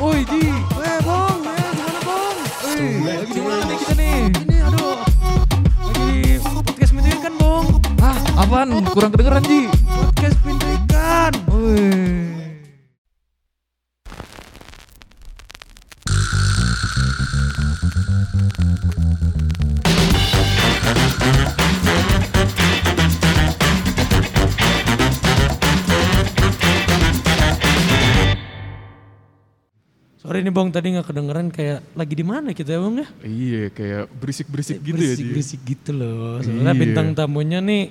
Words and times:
Woi 0.00 0.24
Ji, 0.24 0.40
eh 0.80 0.98
bong, 1.04 1.44
eh 1.44 1.70
gimana 1.76 2.00
bong? 2.08 2.36
Eh, 2.72 2.92
lagi 3.04 3.32
di 3.36 3.42
mana 3.44 3.62
nih 3.68 3.76
kita 3.76 3.94
nih? 4.00 4.16
Ini 4.32 4.56
aduh, 4.64 4.96
lagi 5.84 6.08
di 6.24 6.40
podcast 6.40 6.92
pendidikan 6.96 7.34
bong. 7.36 7.66
Ah, 8.00 8.16
apaan? 8.40 8.80
Kurang 8.96 9.12
kedengeran 9.12 9.44
Ji. 9.44 9.68
Podcast 9.68 10.40
pendidikan. 10.40 11.32
Woi. 11.52 11.92
Sorry 30.30 30.46
nih 30.46 30.54
Bong, 30.54 30.70
tadi 30.70 30.94
nggak 30.94 31.10
kedengeran 31.10 31.50
kayak 31.50 31.82
lagi 31.90 32.14
di 32.14 32.22
mana 32.22 32.54
kita 32.54 32.70
ya 32.70 32.78
Bong 32.78 33.02
ya? 33.02 33.08
Iya 33.18 33.66
kayak 33.74 34.14
berisik-berisik 34.14 34.78
gitu 34.78 34.94
ya 34.94 35.10
Ji. 35.10 35.26
Berisik-berisik 35.26 35.60
gitu 35.66 35.90
loh. 35.90 36.38
Soalnya 36.38 36.70
Iya. 36.70 36.78
bintang 36.78 37.08
tamunya 37.18 37.58
nih 37.58 37.90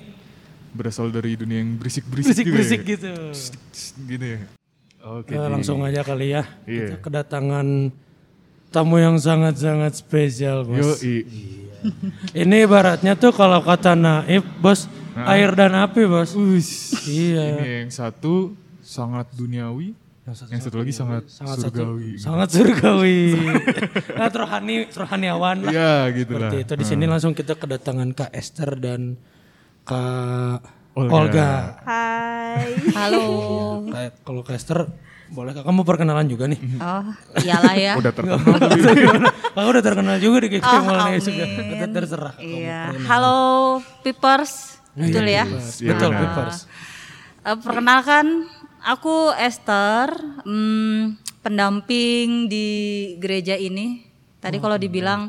Berasal 0.72 1.12
dari 1.12 1.36
dunia 1.36 1.60
yang 1.60 1.76
berisik-berisik 1.76 2.40
juga 2.40 2.56
berisik-berisik 2.56 2.80
ya. 2.80 2.90
gitu. 2.96 3.12
Tss, 3.36 3.92
Gitu 4.08 4.24
ya. 4.24 4.38
Oke 5.04 5.36
Ji. 5.36 5.52
langsung 5.52 5.84
aja 5.84 6.00
kali 6.00 6.32
ya. 6.32 6.48
Iya. 6.64 6.80
Kita 6.88 6.96
kedatangan 7.04 7.66
tamu 8.72 8.96
yang 8.96 9.20
sangat-sangat 9.20 10.00
spesial, 10.00 10.64
Bos. 10.64 11.04
Yoi. 11.04 11.28
Ini 12.32 12.56
ibaratnya 12.64 13.20
tuh 13.20 13.36
kalau 13.36 13.60
kata 13.60 13.92
Naif, 13.92 14.48
Bos, 14.56 14.88
air 15.28 15.52
dan 15.52 15.76
api, 15.76 16.08
Bos. 16.08 16.32
Ush. 16.32 17.04
Iya. 17.04 17.60
Ini 17.60 17.68
yang 17.84 17.90
satu 17.92 18.56
sangat 18.80 19.28
duniawi, 19.36 19.92
yang 20.30 20.62
satu, 20.62 20.76
lagi 20.78 20.94
sangat, 20.94 21.22
Sangat 21.26 21.56
satu, 21.58 21.82
surgawi. 21.82 22.10
sangat 22.14 22.48
surgawi. 22.54 23.20
nah, 24.18 24.30
rohani, 24.30 24.74
rohaniawan 24.86 25.56
lah. 25.66 25.72
Iya 25.74 25.94
gitu 26.14 26.32
lah. 26.38 26.50
Seperti 26.54 26.56
itu 26.62 26.72
di 26.78 26.84
sini 26.86 27.04
langsung 27.10 27.32
kita 27.34 27.58
kedatangan 27.58 28.14
Kak 28.14 28.30
Esther 28.30 28.78
dan 28.78 29.18
Kak 29.82 30.62
Olga. 30.94 31.10
Olga. 31.10 31.50
Hai. 31.82 32.70
Halo. 32.98 33.24
Kayak 33.90 34.12
kalau 34.22 34.40
Kak 34.46 34.54
Esther 34.54 34.86
boleh 35.30 35.50
Kak 35.54 35.62
kamu 35.66 35.82
perkenalan 35.82 36.26
juga 36.26 36.46
nih. 36.46 36.58
Oh, 36.78 37.04
iyalah 37.42 37.74
ya. 37.74 37.94
Udah 37.98 38.12
terkenal. 38.14 38.38
Kakak 38.42 39.66
udah 39.74 39.82
terkenal 39.82 40.16
juga 40.18 40.36
di 40.42 40.48
KK 40.58 40.66
Oh, 40.66 40.80
mulai 40.86 41.18
juga. 41.18 41.44
Kita 41.46 41.86
terserah. 41.90 42.34
Iya. 42.38 42.94
Halo, 43.06 43.38
Pipers. 44.02 44.78
Betul 44.94 45.26
ya? 45.26 45.46
Iya, 45.46 45.94
Betul, 45.94 46.10
benar. 46.10 46.22
Pipers. 46.22 46.56
Eh, 47.40 47.56
perkenalkan, 47.62 48.26
aku 48.82 49.32
Esther, 49.36 50.12
hmm, 50.44 51.16
pendamping 51.40 52.46
di 52.46 52.68
gereja 53.16 53.56
ini. 53.56 54.04
Tadi 54.40 54.56
kalau 54.56 54.80
dibilang 54.80 55.28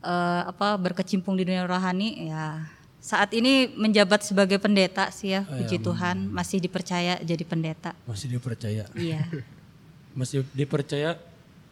eh, 0.00 0.42
apa 0.44 0.76
berkecimpung 0.76 1.36
di 1.36 1.48
dunia 1.48 1.64
rohani, 1.64 2.28
ya 2.28 2.68
saat 3.00 3.30
ini 3.32 3.70
menjabat 3.72 4.26
sebagai 4.26 4.58
pendeta 4.58 5.08
sih 5.14 5.30
ya, 5.30 5.46
puji 5.46 5.78
Tuhan 5.78 6.26
masih 6.26 6.58
dipercaya 6.58 7.16
jadi 7.22 7.44
pendeta. 7.46 7.94
Masih 8.04 8.26
dipercaya. 8.28 8.84
Iya, 8.92 9.22
Masih 10.18 10.48
dipercaya 10.50 11.20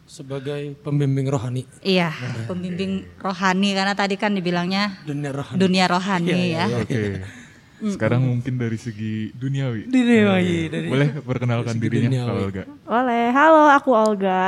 sebagai 0.05 0.77
pembimbing 0.85 1.25
rohani. 1.25 1.65
iya, 1.81 2.13
pembimbing 2.45 3.09
rohani 3.17 3.73
karena 3.73 3.97
tadi 3.97 4.15
kan 4.15 4.37
dibilangnya 4.37 5.01
Dunia 5.01 5.33
rohani. 5.33 5.57
dunia 5.57 5.85
rohani 5.89 6.39
ya. 6.53 6.65
Oke. 6.77 7.25
Sekarang 7.77 8.23
mungkin 8.23 8.55
dari 8.55 8.75
segi 8.75 9.29
duniawi. 9.31 9.85
Dunia 9.85 10.39
iya, 10.39 10.71
dari 10.71 10.87
Boleh 10.87 11.09
perkenalkan 11.17 11.75
dirinya 11.75 12.07
duniawi. 12.07 12.25
kalau 12.25 12.41
Olga. 12.41 12.63
Oleh, 12.87 13.23
halo 13.29 13.61
aku 13.67 13.89
Olga 13.91 14.43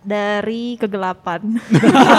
dari 0.00 0.80
kegelapan. 0.80 1.40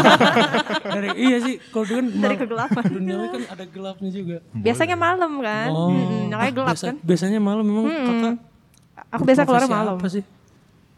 dari 0.96 1.08
iya 1.18 1.38
sih 1.42 1.58
kalau 1.68 1.86
dulu 1.86 1.98
kan 1.98 2.08
Dari 2.22 2.36
kegelapan. 2.38 2.84
dunia 2.86 3.16
kan 3.28 3.42
ada 3.50 3.66
gelapnya 3.66 4.10
juga. 4.14 4.38
Biasanya 4.54 4.96
malam 4.96 5.32
kan, 5.40 5.68
Oh, 5.70 5.90
makanya 6.30 6.54
gelap 6.54 6.70
biasa- 6.72 6.88
kan. 6.88 6.96
Biasanya 7.02 7.40
malam 7.40 7.64
memang 7.66 7.86
kakak. 7.90 8.36
Aku 9.10 9.24
biasa 9.26 9.42
keluar 9.42 9.66
malam. 9.66 9.96
Apa 9.98 10.10
sih? 10.12 10.24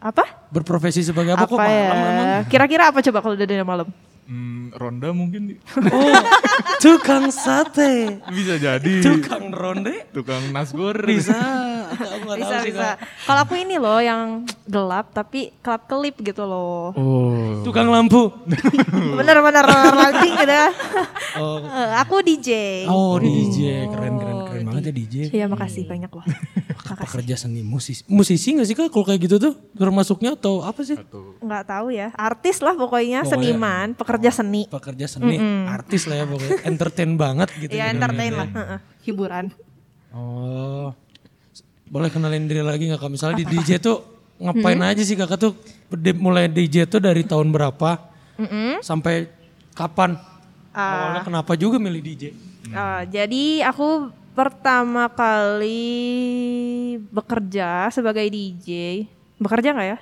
Apa? 0.00 0.24
Berprofesi 0.48 1.00
sebagai 1.00 1.32
apa, 1.32 1.44
kok 1.44 1.54
Apa 1.54 1.64
malam 1.64 1.96
emang? 1.96 2.26
ya? 2.26 2.40
Kira-kira 2.44 2.88
apa 2.88 3.00
coba 3.00 3.18
kalau 3.20 3.34
udah 3.34 3.66
malam? 3.66 3.88
Hmm, 4.30 4.70
ronda 4.72 5.10
mungkin 5.10 5.50
Di. 5.50 5.54
Oh, 5.90 6.22
tukang 6.78 7.34
sate. 7.34 8.22
bisa 8.30 8.54
jadi. 8.56 9.02
Tukang 9.02 9.50
ronde 9.50 10.06
Tukang 10.10 10.54
nasgor. 10.54 10.94
bisa. 11.02 11.34
Bisa 12.30 12.62
bisa. 12.62 12.88
Kalau 13.26 13.42
aku 13.42 13.58
ini 13.58 13.74
loh 13.74 13.98
yang 13.98 14.46
gelap 14.64 15.10
tapi 15.10 15.50
kelap 15.58 15.90
kelip 15.90 16.14
gitu 16.16 16.46
loh. 16.46 16.94
Oh. 16.94 17.58
Tukang 17.60 17.90
lampu. 17.90 18.30
Bener-bener 19.18 19.66
lighting 19.98 20.34
gitu 20.36 20.54
ya. 20.54 20.70
Oh, 21.34 21.58
Eh, 21.60 21.90
aku 21.96 22.22
DJ. 22.22 22.48
oh 22.86 23.18
DJ, 23.18 23.90
keren 23.90 24.14
keren 24.14 24.38
keren 24.38 24.39
banget 24.80 24.88
ya 24.88 24.94
DJ. 24.96 25.14
Iya 25.30 25.46
makasih 25.46 25.84
banyak 25.84 26.08
loh. 26.08 26.24
Pekerja 27.04 27.36
seni 27.36 27.60
musisi. 27.60 28.02
Musisi 28.08 28.56
nggak 28.56 28.66
sih 28.66 28.74
kak 28.74 28.88
kalau 28.88 29.04
kayak 29.04 29.20
gitu 29.28 29.36
tuh 29.36 29.52
termasuknya 29.76 30.34
atau 30.34 30.64
apa 30.64 30.80
sih? 30.80 30.96
Atau 30.96 31.36
Nggak 31.38 31.64
tahu 31.68 31.86
ya. 31.92 32.08
Artis 32.16 32.58
lah 32.58 32.74
pokoknya, 32.74 33.22
Pokoknya. 33.22 33.52
seniman, 33.52 33.86
pekerja 33.94 34.30
seni. 34.32 34.62
Pekerja 34.66 35.06
seni, 35.06 35.36
artis 35.68 36.08
lah 36.08 36.16
ya 36.18 36.26
pokoknya, 36.26 36.58
entertain 36.72 37.10
banget 37.14 37.48
gitu. 37.60 37.70
Iya 37.70 37.86
jadinya. 37.86 37.94
entertain 37.94 38.32
lah, 38.32 38.48
heeh. 38.48 38.78
hiburan. 39.04 39.44
Oh, 40.10 40.90
boleh 41.86 42.10
kenalin 42.10 42.48
diri 42.48 42.64
lagi 42.64 42.90
nggak 42.90 42.98
kak? 42.98 43.10
Misalnya 43.12 43.36
di 43.38 43.46
DJ 43.46 43.78
tuh 43.78 44.02
ngapain 44.40 44.80
aja 44.80 45.02
sih 45.04 45.14
kakak 45.14 45.38
tuh 45.38 45.52
mulai 46.16 46.48
DJ 46.48 46.88
tuh 46.88 46.98
dari 46.98 47.22
tahun 47.22 47.52
berapa 47.52 48.08
sampai 48.80 49.28
kapan? 49.76 50.16
Awalnya 50.70 51.22
kenapa 51.22 51.52
juga 51.54 51.78
milih 51.82 52.00
DJ? 52.00 52.24
Uh, 52.70 53.02
jadi 53.10 53.66
aku 53.66 54.12
pertama 54.30 55.10
kali 55.10 56.00
bekerja 57.10 57.90
sebagai 57.90 58.24
DJ, 58.24 59.04
bekerja 59.36 59.74
nggak 59.74 59.88
ya? 59.88 59.98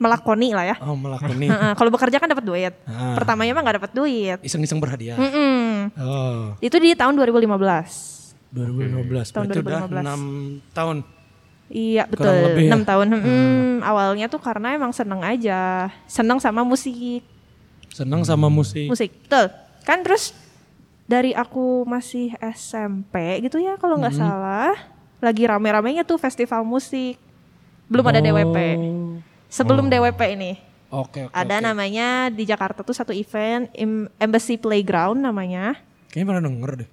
Melakoni 0.00 0.56
lah 0.56 0.64
ya. 0.64 0.76
Oh 0.80 0.96
melakoni, 0.96 1.46
Heeh, 1.52 1.72
Kalau 1.76 1.90
bekerja 1.92 2.16
kan 2.16 2.28
dapat 2.28 2.44
duit. 2.44 2.72
Ah. 2.88 3.12
Pertamanya 3.14 3.52
mah 3.52 3.62
nggak 3.62 3.76
dapat 3.84 3.92
duit. 3.92 4.38
iseng-iseng 4.40 4.80
berhadiah. 4.80 5.16
Mm-mm. 5.16 5.92
Oh, 5.96 6.56
Itu 6.58 6.80
di 6.80 6.96
tahun 6.96 7.12
2015. 7.14 7.44
2015, 8.50 9.30
Tahun 9.30 9.46
berarti 9.46 9.60
udah 9.60 9.80
2015. 9.86 10.66
6 10.66 10.74
tahun. 10.74 10.96
Iya 11.70 12.02
betul, 12.02 12.26
Kurang 12.26 12.42
lebih 12.50 12.64
ya? 12.66 12.72
6 12.74 12.82
tahun. 12.82 13.06
Mm, 13.14 13.74
Awalnya 13.80 14.26
tuh 14.26 14.40
karena 14.42 14.74
emang 14.74 14.90
seneng 14.90 15.22
aja, 15.22 15.86
seneng 16.04 16.42
sama 16.42 16.66
musik, 16.66 17.22
Senang 17.90 18.26
sama 18.26 18.50
musik. 18.50 18.90
musik, 18.90 19.10
betul. 19.22 19.46
Kan 19.84 20.02
terus 20.02 20.34
dari 21.10 21.34
aku 21.34 21.82
masih 21.90 22.38
SMP 22.38 23.42
gitu 23.42 23.58
ya 23.58 23.74
kalau 23.74 23.98
nggak 23.98 24.14
salah, 24.14 24.78
lagi 25.18 25.42
rame-ramenya 25.42 26.06
tuh 26.06 26.22
festival 26.22 26.62
musik. 26.62 27.18
Belum 27.90 28.06
ada 28.06 28.22
DWP. 28.22 28.56
Oh. 28.78 29.18
Sebelum 29.50 29.90
DWP 29.90 30.38
ini 30.38 30.52
Oke, 30.94 31.26
oke. 31.26 31.34
ada 31.34 31.58
oke. 31.58 31.66
namanya 31.66 32.30
di 32.30 32.46
Jakarta 32.46 32.86
tuh 32.86 32.94
satu 32.94 33.10
event 33.10 33.66
Em- 33.74 34.06
Embassy 34.22 34.54
Playground 34.54 35.18
namanya. 35.18 35.74
Kayaknya 36.14 36.26
pernah 36.30 36.44
denger 36.46 36.70
deh. 36.86 36.90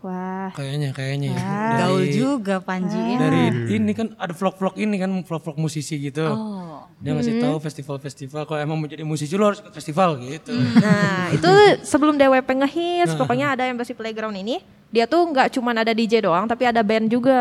Wah, 0.00 0.48
Kayaknya, 0.56 0.96
kayaknya 0.96 1.28
ya. 1.36 1.44
Gaul 1.84 2.08
Dari, 2.08 2.16
juga 2.16 2.56
Panji 2.64 3.20
dari 3.20 3.52
ini 3.68 3.92
kan 3.92 4.16
ada 4.16 4.32
vlog-vlog 4.32 4.80
ini 4.80 4.96
kan, 4.96 5.12
vlog-vlog 5.12 5.60
musisi 5.60 6.00
gitu. 6.00 6.24
Oh. 6.24 6.79
Dia 7.00 7.16
ngasih 7.16 7.40
tahu 7.40 7.56
festival-festival 7.64 8.44
kalau 8.44 8.60
emang 8.60 8.76
mau 8.76 8.84
jadi 8.84 9.00
musisi 9.08 9.32
lo 9.32 9.48
harus 9.48 9.64
ikut 9.64 9.72
festival 9.72 10.20
gitu. 10.20 10.52
Nah, 10.52 11.32
itu 11.32 11.48
sebelum 11.80 12.20
DWP 12.20 12.44
ngehits, 12.60 13.16
pokoknya 13.16 13.56
ada 13.56 13.64
Embassy 13.64 13.96
Playground 13.96 14.36
ini. 14.36 14.60
Dia 14.92 15.08
tuh 15.08 15.24
nggak 15.24 15.56
cuman 15.56 15.80
ada 15.80 15.96
DJ 15.96 16.20
doang, 16.20 16.44
tapi 16.44 16.68
ada 16.68 16.84
band 16.84 17.08
juga. 17.08 17.40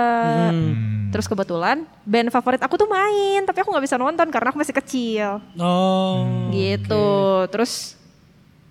Terus 1.12 1.28
kebetulan 1.28 1.84
band 2.08 2.32
favorit 2.32 2.62
aku 2.64 2.80
tuh 2.80 2.88
main, 2.88 3.44
tapi 3.44 3.60
aku 3.60 3.74
nggak 3.74 3.84
bisa 3.84 4.00
nonton 4.00 4.32
karena 4.32 4.48
aku 4.54 4.64
masih 4.64 4.76
kecil. 4.80 5.44
Oh. 5.60 6.24
Gitu. 6.56 7.10
Terus 7.52 8.00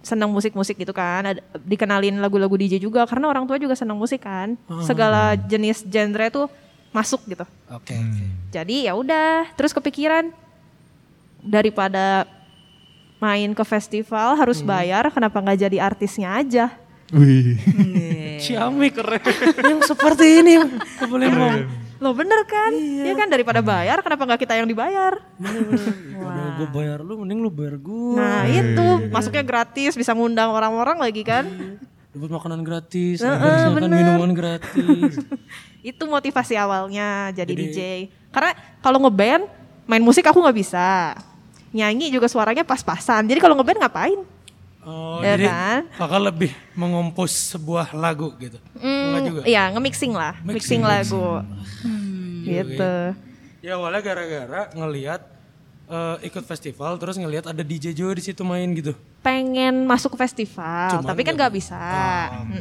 senang 0.00 0.32
musik-musik 0.32 0.79
gitu 0.81 0.96
kan. 0.96 1.37
Ada- 1.37 1.44
dikenalin 1.69 2.17
lagu-lagu 2.17 2.56
DJ 2.56 2.81
juga 2.81 3.05
karena 3.05 3.29
orang 3.29 3.44
tua 3.44 3.61
juga 3.61 3.76
senang 3.76 4.00
musik 4.00 4.25
kan. 4.25 4.56
Segala 4.88 5.37
jenis 5.37 5.84
genre 5.84 6.32
tuh 6.32 6.46
masuk 6.96 7.29
gitu. 7.29 7.44
Oke, 7.69 7.93
oke. 7.93 8.25
Jadi 8.56 8.88
ya 8.88 8.96
udah, 8.96 9.52
terus 9.52 9.76
kepikiran 9.76 10.32
daripada 11.48 12.28
main 13.18 13.50
ke 13.56 13.64
festival 13.64 14.36
harus 14.36 14.60
bayar, 14.60 15.08
kenapa 15.08 15.40
nggak 15.40 15.58
jadi 15.64 15.78
artisnya 15.80 16.36
aja? 16.36 16.68
Wih. 17.08 17.56
Ciamik 18.38 19.00
keren. 19.00 19.24
yang 19.64 19.80
seperti 19.80 20.44
ini. 20.44 20.60
Kau 21.00 21.08
boleh 21.08 21.26
ngomong. 21.32 21.88
Loh 21.98 22.14
bener 22.14 22.46
kan? 22.46 22.70
Iya 22.70 23.10
kan 23.18 23.26
daripada 23.26 23.58
bayar, 23.58 23.98
kenapa 24.06 24.22
nggak 24.22 24.40
kita 24.46 24.54
yang 24.54 24.70
dibayar? 24.70 25.18
Udah 25.42 26.46
gue 26.62 26.68
bayar 26.70 27.02
lu, 27.02 27.18
mending 27.26 27.42
lu 27.42 27.50
bayar 27.50 27.74
gue. 27.74 28.14
Nah 28.14 28.46
itu 28.46 29.10
masuknya 29.10 29.42
gratis, 29.42 29.98
bisa 29.98 30.14
ngundang 30.14 30.54
orang-orang 30.54 31.02
lagi 31.02 31.26
kan? 31.26 31.48
Dapat 32.14 32.30
makanan 32.30 32.60
gratis, 32.62 33.18
makan 33.18 33.90
minuman 33.90 34.30
gratis. 34.32 35.18
Itu 35.90 36.08
motivasi 36.10 36.58
awalnya 36.58 37.30
jadi, 37.30 37.52
DJ. 37.52 37.78
Karena 38.34 38.54
kalau 38.82 38.98
ngeband, 39.06 39.46
main 39.86 40.02
musik 40.02 40.26
aku 40.26 40.42
nggak 40.42 40.58
bisa. 40.58 41.14
Nyanyi 41.70 42.09
juga 42.09 42.26
suaranya 42.26 42.65
pas-pasan. 42.65 43.29
Jadi 43.29 43.38
kalau 43.38 43.55
ngeband 43.56 43.81
ngapain? 43.81 44.20
Oh, 44.88 45.20
Ya 45.20 45.37
jadi 45.37 45.47
kan? 45.53 45.81
kakak 46.00 46.23
lebih 46.32 46.50
mengompos 46.73 47.29
sebuah 47.53 47.93
lagu 47.93 48.32
gitu. 48.41 48.56
Enggak 48.81 49.20
juga. 49.26 49.41
Iya, 49.44 49.69
nge-mixing 49.76 50.12
lah, 50.17 50.32
mixing, 50.41 50.81
Mixing, 50.81 50.82
lagu. 50.82 51.25
gitu. 52.41 52.94
Ya 53.61 53.76
awalnya 53.76 54.00
gara-gara 54.00 54.70
ngelihat 54.73 55.20
eh, 55.88 56.17
ikut 56.25 56.44
festival 56.44 56.97
terus 56.97 57.17
ngelihat 57.17 57.49
ada 57.49 57.61
DJ 57.61 57.93
juga 57.93 58.17
di 58.17 58.25
situ 58.25 58.41
main 58.47 58.69
gitu. 58.73 58.97
Pengen 59.20 59.85
masuk 59.85 60.15
ke 60.17 60.25
festival, 60.25 60.88
Cuman 60.94 61.05
tapi 61.05 61.20
kan 61.20 61.35
nggak 61.37 61.50
nggak 61.50 61.59
bisa. 61.59 61.81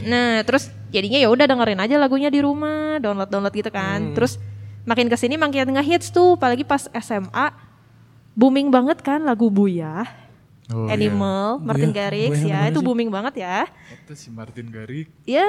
Nah, 0.03 0.41
terus 0.43 0.67
jadinya 0.89 1.21
ya 1.21 1.29
udah 1.29 1.45
dengerin 1.45 1.79
aja 1.79 1.95
lagunya 1.95 2.27
di 2.27 2.41
rumah, 2.41 2.97
download-download 2.99 3.53
gitu 3.53 3.69
kan. 3.69 4.11
Terus 4.17 4.35
makin 4.83 5.07
ke 5.07 5.15
sini 5.15 5.37
makin 5.37 5.69
ngehits 5.69 6.09
tuh, 6.09 6.35
apalagi 6.35 6.65
pas 6.65 6.89
SMA 6.91 7.66
booming 8.37 8.69
banget 8.69 9.01
kan 9.01 9.19
lagu 9.19 9.49
Buya. 9.49 10.05
Oh, 10.67 10.85
iya. 10.85 10.93
Animal, 10.93 11.57
Martin 11.59 11.89
Buya, 11.89 11.97
Garrix 11.97 12.31
Buya 12.37 12.51
ya, 12.51 12.59
itu 12.67 12.77
sih? 12.77 12.85
booming 12.85 13.09
banget 13.09 13.33
ya. 13.39 13.57
Itu 13.89 14.13
si 14.13 14.27
Martin 14.29 14.67
Garrix. 14.67 15.07
Ya 15.23 15.47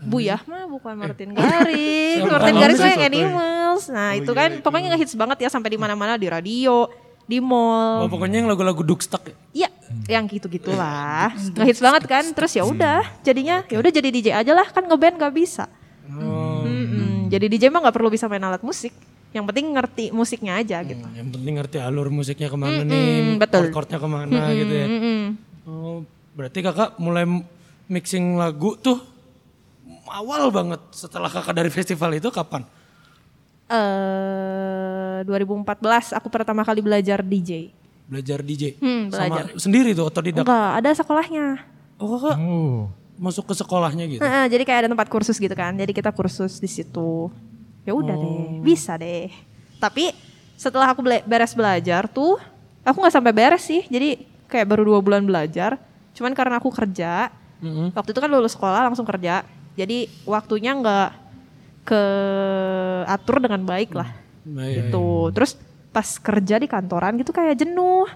Buyah 0.00 0.40
mah 0.44 0.64
bukan 0.64 0.94
Martin 0.94 1.32
Garrix. 1.36 2.22
Siapa? 2.22 2.30
Martin 2.30 2.54
Oh, 2.54 2.60
Garrix 2.60 2.76
itu 2.76 2.80
mah 2.80 2.88
yang 2.88 3.00
satu. 3.00 3.08
Animals. 3.10 3.82
Nah, 3.90 4.08
Oh, 4.08 4.16
itu 4.16 4.30
iya, 4.30 4.38
kan 4.38 4.50
itu. 4.52 4.62
pokoknya 4.62 4.88
ngehits 4.94 5.14
banget 5.14 5.38
ya 5.40 5.48
sampai 5.48 5.70
di 5.70 5.78
mana-mana 5.78 6.14
di 6.14 6.28
radio, 6.28 6.88
di 7.22 7.36
Oh, 7.36 7.42
mall. 7.42 8.04
pokoknya 8.06 8.36
yang 8.38 8.48
lagu-lagu 8.48 8.80
Dukestak 8.80 9.22
ya. 9.24 9.36
Iya, 9.56 9.68
yang 10.10 10.24
gitu-gitulah. 10.26 11.32
ngehits 11.56 11.80
banget 11.80 12.04
kan. 12.04 12.24
Terus 12.28 12.52
ya 12.52 12.62
udah, 12.62 13.00
jadinya 13.20 13.64
ya 13.64 13.76
udah 13.76 13.90
jadi 13.90 14.08
DJ 14.08 14.28
aja 14.34 14.52
lah 14.52 14.68
kan 14.68 14.84
ngeband 14.84 15.16
gak 15.16 15.32
bisa. 15.32 15.68
Oh, 16.10 16.64
Mm-mm. 16.64 17.28
Jadi 17.28 17.46
DJ 17.48 17.68
mah 17.68 17.80
nggak 17.80 17.94
perlu 17.94 18.08
bisa 18.08 18.24
main 18.26 18.40
alat 18.40 18.60
musik. 18.60 18.92
Yang 19.30 19.44
penting 19.46 19.66
ngerti 19.70 20.04
musiknya 20.10 20.52
aja 20.56 20.82
gitu. 20.82 21.06
yang 21.10 21.30
penting 21.30 21.54
ngerti 21.54 21.78
alur 21.78 22.10
musiknya 22.10 22.46
ke 22.46 22.56
mana 22.56 22.82
Mm-mm, 22.82 22.90
nih, 22.90 23.38
betul. 23.38 23.62
chord-chordnya 23.64 23.98
ke 23.98 24.08
mana 24.08 24.40
gitu 24.52 24.74
ya. 24.74 24.86
Mm-mm. 24.86 25.20
Oh, 25.64 26.02
berarti 26.32 26.58
kakak 26.60 26.96
mulai 26.96 27.22
mixing 27.86 28.34
lagu 28.34 28.74
tuh 28.76 28.98
awal 30.06 30.50
banget 30.50 30.82
setelah 30.90 31.26
kakak 31.26 31.54
dari 31.54 31.68
festival 31.68 32.10
itu 32.12 32.26
kapan? 32.28 32.66
Eh 33.70 35.22
2014 35.22 35.62
aku 36.12 36.26
pertama 36.26 36.60
kali 36.60 36.80
belajar 36.80 37.22
DJ. 37.22 37.70
Belajar 38.04 38.42
DJ? 38.42 38.74
Hmm, 38.76 39.06
Sama 39.08 39.38
belajar. 39.38 39.54
sendiri 39.56 39.90
tuh 39.92 40.04
otodidak? 40.04 40.42
Enggak, 40.42 40.70
ada 40.76 40.90
sekolahnya. 40.92 41.46
Oh 41.96 42.18
kakak 42.18 42.36
Oh. 42.36 42.90
masuk 43.14 43.46
ke 43.46 43.54
sekolahnya 43.54 44.04
gitu? 44.08 44.18
Heeh, 44.18 44.44
jadi 44.48 44.62
kayak 44.64 44.80
ada 44.80 44.90
tempat 44.90 45.06
kursus 45.06 45.36
gitu 45.36 45.52
kan. 45.52 45.70
Jadi 45.72 45.92
kita 45.92 46.10
kursus 46.10 46.56
di 46.56 46.66
situ. 46.66 47.30
Ya 47.82 47.92
udah 47.92 48.14
deh, 48.14 48.60
bisa 48.60 48.94
deh. 48.94 49.32
Tapi 49.80 50.12
setelah 50.54 50.92
aku 50.92 51.00
bela- 51.00 51.24
beres 51.24 51.56
belajar 51.56 52.04
tuh, 52.06 52.36
aku 52.84 52.96
nggak 53.00 53.14
sampai 53.14 53.32
beres 53.32 53.64
sih. 53.64 53.82
Jadi 53.88 54.20
kayak 54.46 54.68
baru 54.68 54.82
dua 54.84 55.00
bulan 55.00 55.24
belajar. 55.24 55.80
Cuman 56.12 56.36
karena 56.36 56.60
aku 56.60 56.68
kerja, 56.68 57.32
Mm-mm. 57.60 57.96
waktu 57.96 58.10
itu 58.12 58.20
kan 58.20 58.28
lulus 58.28 58.52
sekolah 58.52 58.84
langsung 58.84 59.08
kerja. 59.08 59.42
Jadi 59.74 60.10
waktunya 60.28 60.76
nggak 60.76 61.08
ke 61.86 62.02
atur 63.08 63.40
dengan 63.40 63.64
baik 63.64 63.96
lah. 63.96 64.10
Nah, 64.44 64.68
iya, 64.68 64.84
gitu. 64.84 65.32
Terus 65.32 65.56
pas 65.90 66.06
kerja 66.06 66.60
di 66.60 66.68
kantoran 66.68 67.16
gitu 67.16 67.32
kayak 67.32 67.58
jenuh. 67.58 68.06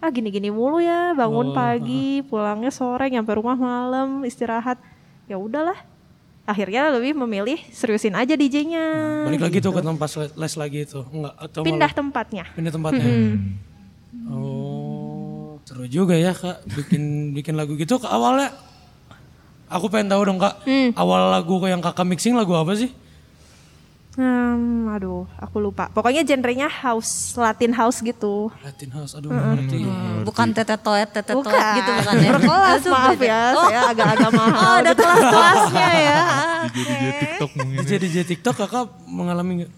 Ah 0.00 0.08
gini-gini 0.08 0.48
mulu 0.48 0.80
ya, 0.80 1.12
bangun 1.12 1.52
pagi, 1.52 2.24
pulangnya 2.24 2.72
sore, 2.72 3.12
nyampe 3.12 3.36
rumah 3.36 3.52
malam, 3.54 4.24
istirahat. 4.24 4.80
Ya 5.28 5.36
udahlah. 5.36 5.76
Akhirnya 6.50 6.90
lebih 6.90 7.14
memilih 7.14 7.62
seriusin 7.70 8.10
aja 8.12 8.34
DJ-nya. 8.34 8.82
Balik 9.22 9.38
lagi 9.40 9.58
tuh 9.62 9.70
ke 9.70 9.80
tempat 9.80 10.10
les, 10.34 10.54
lagi 10.58 10.78
itu? 10.82 10.98
Enggak 11.06 11.34
atau 11.38 11.60
Pindah 11.62 11.86
malah 11.86 11.94
tempatnya. 11.94 12.44
pindah 12.58 12.72
tempatnya? 12.74 13.06
Oh, 14.26 15.62
seru 15.62 15.86
juga 15.86 16.18
ya 16.18 16.34
kak 16.34 16.66
bikin 16.66 17.30
bikin 17.30 17.54
lagu 17.54 17.78
gitu. 17.78 18.02
Ke 18.02 18.10
awalnya 18.10 18.50
aku 19.70 19.86
pengen 19.86 20.10
tahu 20.10 20.22
dong 20.26 20.38
kak, 20.38 20.58
Hmm. 20.66 20.90
awal 20.98 21.30
lagu 21.30 21.54
yang 21.62 21.78
kakak 21.78 22.02
mixing 22.02 22.34
lagu 22.34 22.50
apa 22.52 22.74
sih? 22.74 22.90
Hmm, 24.20 24.84
aduh, 24.92 25.24
aku 25.40 25.56
lupa. 25.56 25.88
Pokoknya 25.88 26.20
genrenya 26.20 26.68
house, 26.68 27.32
Latin 27.40 27.72
house 27.72 28.04
gitu. 28.04 28.52
Latin 28.60 28.92
House, 28.92 29.16
aduh 29.16 29.32
nggak 29.32 29.46
ngerti. 29.56 29.78
Bukan 30.28 30.48
tete 30.52 30.76
toet, 30.76 31.08
tete 31.08 31.32
toet 31.32 31.40
Bukan. 31.40 31.76
gitu 31.80 31.90
bukan 32.04 32.14
ya? 32.20 32.30
Berkelas, 32.36 32.82
maaf 32.84 33.16
ya. 33.16 33.42
Oh, 33.56 33.64
Saya 33.64 33.80
agak-agak 33.88 34.30
mahal. 34.44 34.60
oh, 34.60 34.74
ada 34.76 34.92
gitu. 34.92 35.00
kelas-kelasnya 35.00 35.88
ya. 35.96 36.18
DJ 36.76 36.90
DJ 36.92 37.08
TikTok 37.16 37.50
mungkin. 37.56 37.72
ya. 37.72 37.80
DJ 37.80 37.92
DJ 37.96 38.16
TikTok 38.28 38.54
kakak 38.60 38.84
mengalami 39.08 39.52
nggak? 39.64 39.72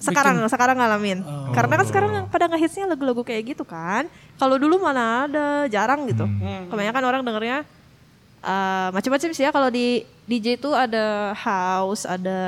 Sekarang, 0.00 0.36
sekarang 0.48 0.76
ngalamin. 0.80 1.18
Karena 1.52 1.74
kan 1.76 1.86
sekarang 1.90 2.10
pada 2.32 2.48
ngehitsnya 2.48 2.88
lagu-lagu 2.88 3.20
kayak 3.20 3.52
gitu 3.52 3.68
kan. 3.68 4.08
Kalau 4.40 4.56
dulu 4.56 4.80
mana 4.80 5.28
ada, 5.28 5.46
jarang 5.68 6.08
gitu. 6.08 6.24
Kebanyakan 6.72 7.04
orang 7.04 7.20
dengernya 7.20 7.68
eh, 8.40 8.88
macam-macam 8.96 9.28
sih 9.36 9.44
ya. 9.44 9.52
Kalau 9.52 9.68
di 9.68 10.08
DJ 10.24 10.56
itu 10.56 10.72
ada 10.72 11.36
house, 11.36 12.08
ada 12.08 12.40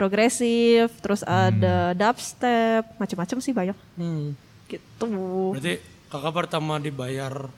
progresif, 0.00 0.88
terus 1.04 1.20
ada 1.28 1.92
dubstep, 1.92 2.88
macam-macam 2.96 3.36
sih 3.44 3.52
banyak. 3.52 3.76
Hmm. 4.00 4.32
Gitu. 4.64 5.12
Berarti 5.52 5.76
kakak 6.08 6.32
pertama 6.32 6.80
dibayar 6.80 7.52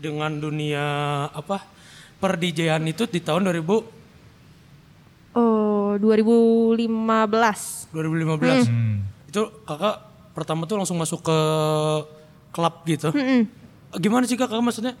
dengan 0.00 0.32
dunia 0.40 0.86
apa 1.28 1.60
per 2.16 2.40
DJ-an 2.40 2.88
itu 2.88 3.04
di 3.04 3.20
tahun 3.20 3.44
2000 3.52 4.00
Oh, 5.34 5.98
2015. 5.98 7.90
2015. 7.90 8.70
Hmm. 8.70 9.02
Itu 9.26 9.50
kakak 9.66 9.96
pertama 10.32 10.62
tuh 10.64 10.78
langsung 10.78 10.96
masuk 10.96 11.26
ke 11.26 11.38
klub 12.54 12.74
gitu. 12.86 13.10
Gimana 13.98 14.24
sih 14.30 14.38
kakak 14.38 14.62
maksudnya? 14.62 14.94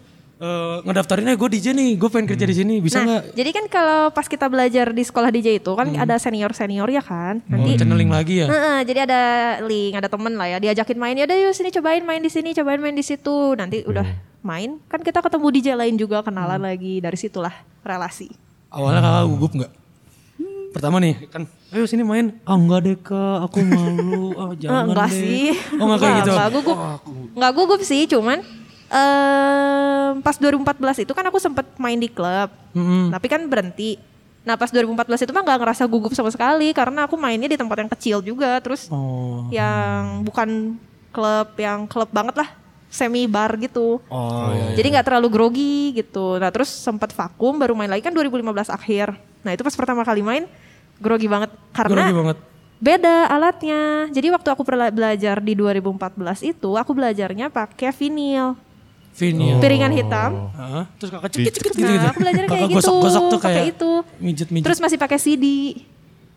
Eh, 0.44 0.76
ngedaftarinnya 0.82 1.34
gue 1.34 1.48
DJ 1.50 1.66
nih, 1.72 1.90
gue 1.94 2.08
pengen 2.08 2.28
kerja 2.28 2.44
di 2.44 2.54
sini, 2.54 2.74
bisa 2.78 2.98
Nah, 2.98 3.04
nggak? 3.06 3.22
jadi 3.32 3.50
kan 3.50 3.64
kalau 3.66 4.00
pas 4.10 4.26
kita 4.26 4.44
belajar 4.44 4.86
di 4.90 5.00
sekolah 5.00 5.30
DJ 5.30 5.56
itu 5.56 5.72
kan 5.72 5.88
ada 5.94 6.14
senior-senior 6.14 6.84
ya 6.86 7.00
kan. 7.00 7.40
Oh, 7.42 7.56
Nanti 7.56 7.76
channeling 7.76 8.08
lagi 8.08 8.34
ya? 8.38 8.46
Heeh, 8.46 8.78
jadi 8.84 8.98
ada 9.04 9.20
link, 9.62 9.94
ada 9.94 10.06
temen 10.06 10.34
lah 10.34 10.46
ya, 10.46 10.58
diajakin 10.60 10.96
main 10.96 11.14
ya 11.14 11.24
udah 11.24 11.38
yuk 11.40 11.52
sini 11.52 11.70
cobain 11.70 12.02
main 12.02 12.20
di 12.20 12.28
sini, 12.28 12.52
cobain 12.52 12.76
main 12.78 12.92
di 12.92 13.00
situ. 13.00 13.32
Nanti 13.54 13.80
udah 13.82 14.04
main, 14.40 14.76
kan 14.84 15.00
kita 15.00 15.18
ketemu 15.18 15.46
DJ 15.50 15.68
lain 15.74 15.94
juga 15.94 16.20
kenalan 16.20 16.60
lagi 16.60 17.00
dari 17.00 17.16
situlah 17.16 17.54
relasi. 17.80 18.28
Awalnya 18.68 19.00
kakak 19.00 19.24
gugup 19.30 19.52
nggak? 19.54 19.72
Pertama 20.70 20.98
nih 20.98 21.14
kan, 21.30 21.46
ayo 21.70 21.86
sini 21.86 22.02
main. 22.02 22.34
Ah 22.42 22.52
enggak 22.52 22.82
deh 22.82 22.96
kak, 22.98 23.46
aku 23.46 23.62
malu. 23.62 24.34
Ah 24.34 24.50
Eh, 24.50 24.58
jangan 24.58 24.90
enggak 24.90 25.06
deh. 25.06 25.14
sih. 25.16 25.46
Oh 25.78 25.86
enggak 25.86 26.00
kayak 26.00 26.14
gitu? 26.18 26.30
Enggak 26.34 26.50
gugup. 26.52 26.76
Enggak 27.30 27.52
gugup 27.54 27.80
sih, 27.80 28.02
cuman 28.04 28.38
em, 28.94 30.20
pas 30.20 30.36
2014 30.36 30.62
itu 31.02 31.12
kan 31.12 31.24
aku 31.24 31.38
sempet 31.38 31.66
main 31.76 31.96
di 31.96 32.06
klub. 32.06 32.50
Mm-mm. 32.72 33.10
Tapi 33.10 33.26
kan 33.26 33.42
berhenti. 33.44 33.98
Nah 34.42 34.54
pas 34.54 34.68
2014 34.68 34.94
itu 35.20 35.32
mah 35.32 35.42
nggak 35.42 35.58
ngerasa 35.58 35.82
gugup 35.84 36.12
sama 36.12 36.28
sekali 36.28 36.70
karena 36.70 37.04
aku 37.04 37.16
mainnya 37.16 37.48
di 37.48 37.56
tempat 37.56 37.76
yang 37.76 37.90
kecil 37.90 38.18
juga 38.20 38.60
terus 38.60 38.86
Oh. 38.88 39.48
yang 39.48 40.20
bukan 40.22 40.76
klub 41.10 41.48
yang 41.56 41.84
klub 41.84 42.10
banget 42.10 42.36
lah 42.36 42.48
semi 42.86 43.24
bar 43.24 43.56
gitu. 43.56 43.98
Oh, 44.06 44.52
iya. 44.52 44.76
Jadi 44.76 44.86
nggak 44.92 45.06
terlalu 45.08 45.28
grogi 45.28 45.76
gitu. 45.92 46.36
Nah 46.36 46.52
terus 46.52 46.68
sempat 46.68 47.10
vakum 47.10 47.56
baru 47.56 47.74
main 47.74 47.88
lagi 47.88 48.04
kan 48.04 48.12
2015 48.12 48.44
akhir. 48.68 49.16
Nah 49.42 49.50
itu 49.50 49.64
pas 49.64 49.74
pertama 49.74 50.04
kali 50.04 50.20
main 50.20 50.44
grogi 50.96 51.26
banget 51.26 51.50
karena 51.72 52.06
Grogi 52.06 52.14
banget. 52.14 52.36
beda 52.78 53.16
alatnya. 53.26 53.82
Jadi 54.12 54.28
waktu 54.28 54.48
aku 54.52 54.62
belajar 54.92 55.40
di 55.40 55.52
2014 55.56 55.98
itu 56.44 56.70
aku 56.70 56.92
belajarnya 56.92 57.48
pakai 57.48 57.90
vinil, 57.90 58.54
Vinyl. 59.14 59.62
piringan 59.62 59.92
hitam. 59.94 60.50
Hah? 60.50 60.84
Terus 60.98 61.10
kakak 61.10 61.30
cekit-cekit 61.30 61.72
gitu 61.72 61.86
gitu. 61.86 61.92
Nah 61.94 62.10
aku 62.10 62.18
belajar 62.18 62.44
kayak 62.44 62.62
gitu, 62.66 62.76
gosok-gosok 62.76 63.22
tuh 63.30 63.40
kayak 63.40 63.64
itu. 63.70 63.92
mijet-mijet 64.18 64.66
Terus 64.66 64.78
masih 64.82 64.98
pakai 64.98 65.18
CD, 65.18 65.46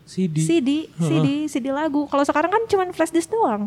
CD. 0.05 0.35
CD, 0.37 0.69
CD, 0.95 1.27
CD 1.49 1.65
lagu. 1.73 2.05
Kalau 2.05 2.21
sekarang 2.21 2.53
kan 2.53 2.61
cuma 2.65 2.85
flash 2.93 3.09
disk 3.09 3.27
doang. 3.27 3.65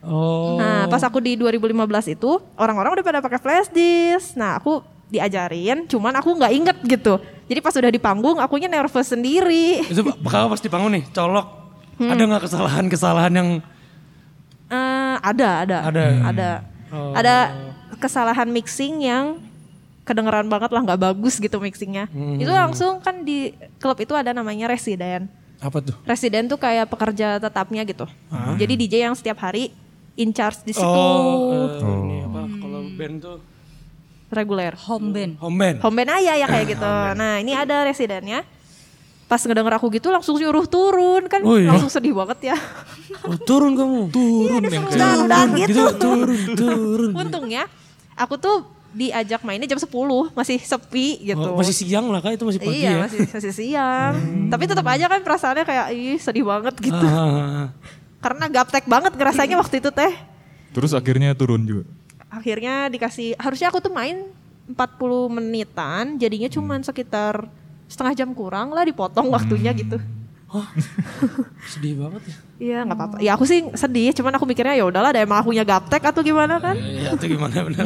Oh. 0.00 0.56
Nah, 0.56 0.86
pas 0.86 1.02
aku 1.02 1.18
di 1.18 1.34
2015 1.34 1.76
itu 2.08 2.30
orang-orang 2.54 2.96
udah 2.96 3.04
pada 3.04 3.20
pakai 3.20 3.38
flash 3.38 3.68
disk. 3.68 4.34
Nah, 4.34 4.56
aku 4.56 4.80
diajarin, 5.06 5.84
cuman 5.84 6.16
aku 6.16 6.34
nggak 6.34 6.52
inget 6.52 6.76
gitu. 6.82 7.20
Jadi 7.46 7.60
pas 7.60 7.74
udah 7.74 7.90
di 7.90 8.00
panggung, 8.00 8.38
akunya 8.38 8.66
nervous 8.66 9.06
sendiri. 9.06 9.84
Itu 9.84 10.02
kakak 10.24 10.48
pas 10.48 10.62
dibangun 10.62 10.96
nih, 10.96 11.04
colok. 11.12 11.46
Hmm. 11.96 12.08
Ada 12.08 12.22
nggak 12.24 12.42
kesalahan-kesalahan 12.42 13.32
yang 13.34 13.50
Eh, 14.66 15.16
ada, 15.22 15.62
ada, 15.62 15.78
Ada. 15.86 16.04
ada, 16.26 16.48
Oh. 16.86 17.10
ada 17.14 17.34
kesalahan 17.98 18.48
mixing 18.48 19.02
yang 19.02 19.40
kedengeran 20.02 20.46
banget 20.46 20.70
lah 20.70 20.86
nggak 20.86 21.00
bagus 21.02 21.36
gitu 21.36 21.58
mixingnya. 21.58 22.06
Hmm. 22.08 22.38
Itu 22.38 22.48
langsung 22.48 23.02
kan 23.02 23.26
di 23.26 23.50
klub 23.76 23.98
itu 23.98 24.14
ada 24.14 24.30
namanya 24.30 24.70
residen. 24.70 25.26
apa 25.56 25.80
tuh? 25.80 25.96
Residen 26.04 26.46
tuh 26.46 26.60
kayak 26.60 26.84
pekerja 26.86 27.40
tetapnya 27.40 27.80
gitu. 27.82 28.04
Jadi 28.54 28.76
DJ 28.76 29.08
yang 29.08 29.16
setiap 29.16 29.40
hari 29.40 29.72
in 30.14 30.28
charge 30.30 30.60
di 30.62 30.76
situ 30.76 30.84
Oh, 30.84 31.80
eh, 31.80 31.96
ini 32.04 32.16
apa? 32.22 32.40
Kalau 32.60 32.80
band 32.92 33.16
tuh 33.18 33.38
reguler. 34.28 34.76
Home 34.84 35.10
band. 35.10 35.32
home 35.40 35.56
band. 35.56 35.76
Home 35.80 35.96
band 35.96 36.10
aja 36.12 36.32
ya 36.36 36.46
kayak 36.46 36.66
gitu. 36.70 36.92
Nah 37.16 37.40
ini 37.40 37.52
ada 37.52 37.82
residennya. 37.82 38.44
pas 39.26 39.42
ngedenger 39.42 39.74
aku 39.74 39.90
gitu 39.90 40.14
langsung 40.14 40.38
nyuruh 40.38 40.70
turun 40.70 41.26
kan 41.26 41.42
Oh 41.42 41.58
iya? 41.58 41.74
langsung 41.74 41.90
sedih 41.90 42.14
banget 42.14 42.54
ya. 42.54 42.56
Oh, 43.26 43.34
turun 43.34 43.74
kamu. 43.74 44.00
Turun 44.14 44.62
yang 44.62 44.86
kayak 44.86 45.02
Dandan 45.02 45.48
gitu. 45.58 45.66
Gitu 45.66 45.82
turun, 45.98 46.40
turun. 46.54 47.10
Untungnya 47.10 47.66
aku 48.16 48.34
tuh 48.40 48.56
diajak 48.96 49.44
mainnya 49.44 49.68
jam 49.68 49.76
10 49.76 49.92
masih 50.32 50.58
sepi 50.64 51.20
gitu. 51.20 51.36
Oh, 51.52 51.60
masih 51.60 51.76
siang 51.76 52.08
lah 52.08 52.24
kak 52.24 52.40
itu 52.40 52.44
masih 52.48 52.60
pagi 52.64 52.80
iya, 52.80 52.90
ya. 52.96 52.98
masih, 53.04 53.20
masih 53.28 53.52
siang. 53.52 54.14
Tapi 54.48 54.64
tetap 54.64 54.86
aja 54.88 55.04
kan 55.04 55.20
perasaannya 55.20 55.64
kayak 55.68 55.86
ih 55.92 56.16
sedih 56.16 56.48
banget 56.48 56.74
gitu. 56.80 57.04
Ah, 57.04 57.20
ah, 57.20 57.36
ah. 57.36 57.68
Karena 58.24 58.48
gaptek 58.48 58.88
banget 58.88 59.12
ngerasanya 59.12 59.60
waktu 59.60 59.84
itu 59.84 59.92
teh. 59.92 60.12
Terus 60.72 60.96
akhirnya 60.96 61.36
turun 61.36 61.68
juga. 61.68 61.84
Akhirnya 62.32 62.88
dikasih 62.88 63.36
harusnya 63.36 63.68
aku 63.68 63.84
tuh 63.84 63.92
main 63.92 64.32
40 64.66 65.30
menitan, 65.30 66.18
jadinya 66.18 66.48
cuman 66.50 66.80
sekitar 66.82 67.46
setengah 67.86 68.24
jam 68.24 68.30
kurang 68.34 68.72
lah 68.74 68.82
dipotong 68.82 69.28
waktunya 69.30 69.70
gitu. 69.76 70.00
Sedih 71.72 71.94
banget 71.98 72.22
ya. 72.24 72.34
Iya 72.56 72.78
nggak 72.84 72.96
apa-apa. 72.96 73.16
Ya 73.20 73.36
aku 73.36 73.44
sih 73.44 73.68
sedih, 73.72 74.12
cuman 74.12 74.32
aku 74.34 74.44
mikirnya 74.44 74.72
ya 74.72 74.84
udahlah, 74.84 75.12
ada 75.12 75.20
emang 75.20 75.44
akunya 75.44 75.60
gaptek 75.60 76.00
atau 76.00 76.20
gimana 76.20 76.56
kan? 76.56 76.72
Iya 76.72 77.12
itu 77.12 77.36
gimana 77.36 77.52
benar. 77.62 77.84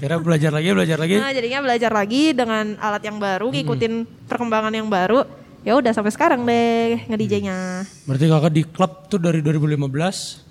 Kira 0.00 0.16
belajar 0.18 0.50
lagi, 0.50 0.68
belajar 0.72 0.98
lagi. 0.98 1.14
Nah 1.14 1.30
jadinya 1.30 1.60
belajar 1.62 1.90
lagi 1.90 2.34
dengan 2.34 2.74
alat 2.78 3.02
yang 3.02 3.18
baru, 3.18 3.46
ngikutin 3.48 3.92
perkembangan 4.26 4.72
yang 4.72 4.88
baru. 4.88 5.22
Ya 5.62 5.72
udah 5.74 5.92
sampai 5.92 6.12
sekarang 6.12 6.44
deh 6.44 7.08
nge-DJ-nya. 7.08 7.88
Berarti 8.04 8.24
kakak 8.28 8.52
di 8.52 8.62
klub 8.66 8.92
tuh 9.08 9.16
dari 9.16 9.40
2015 9.40 9.80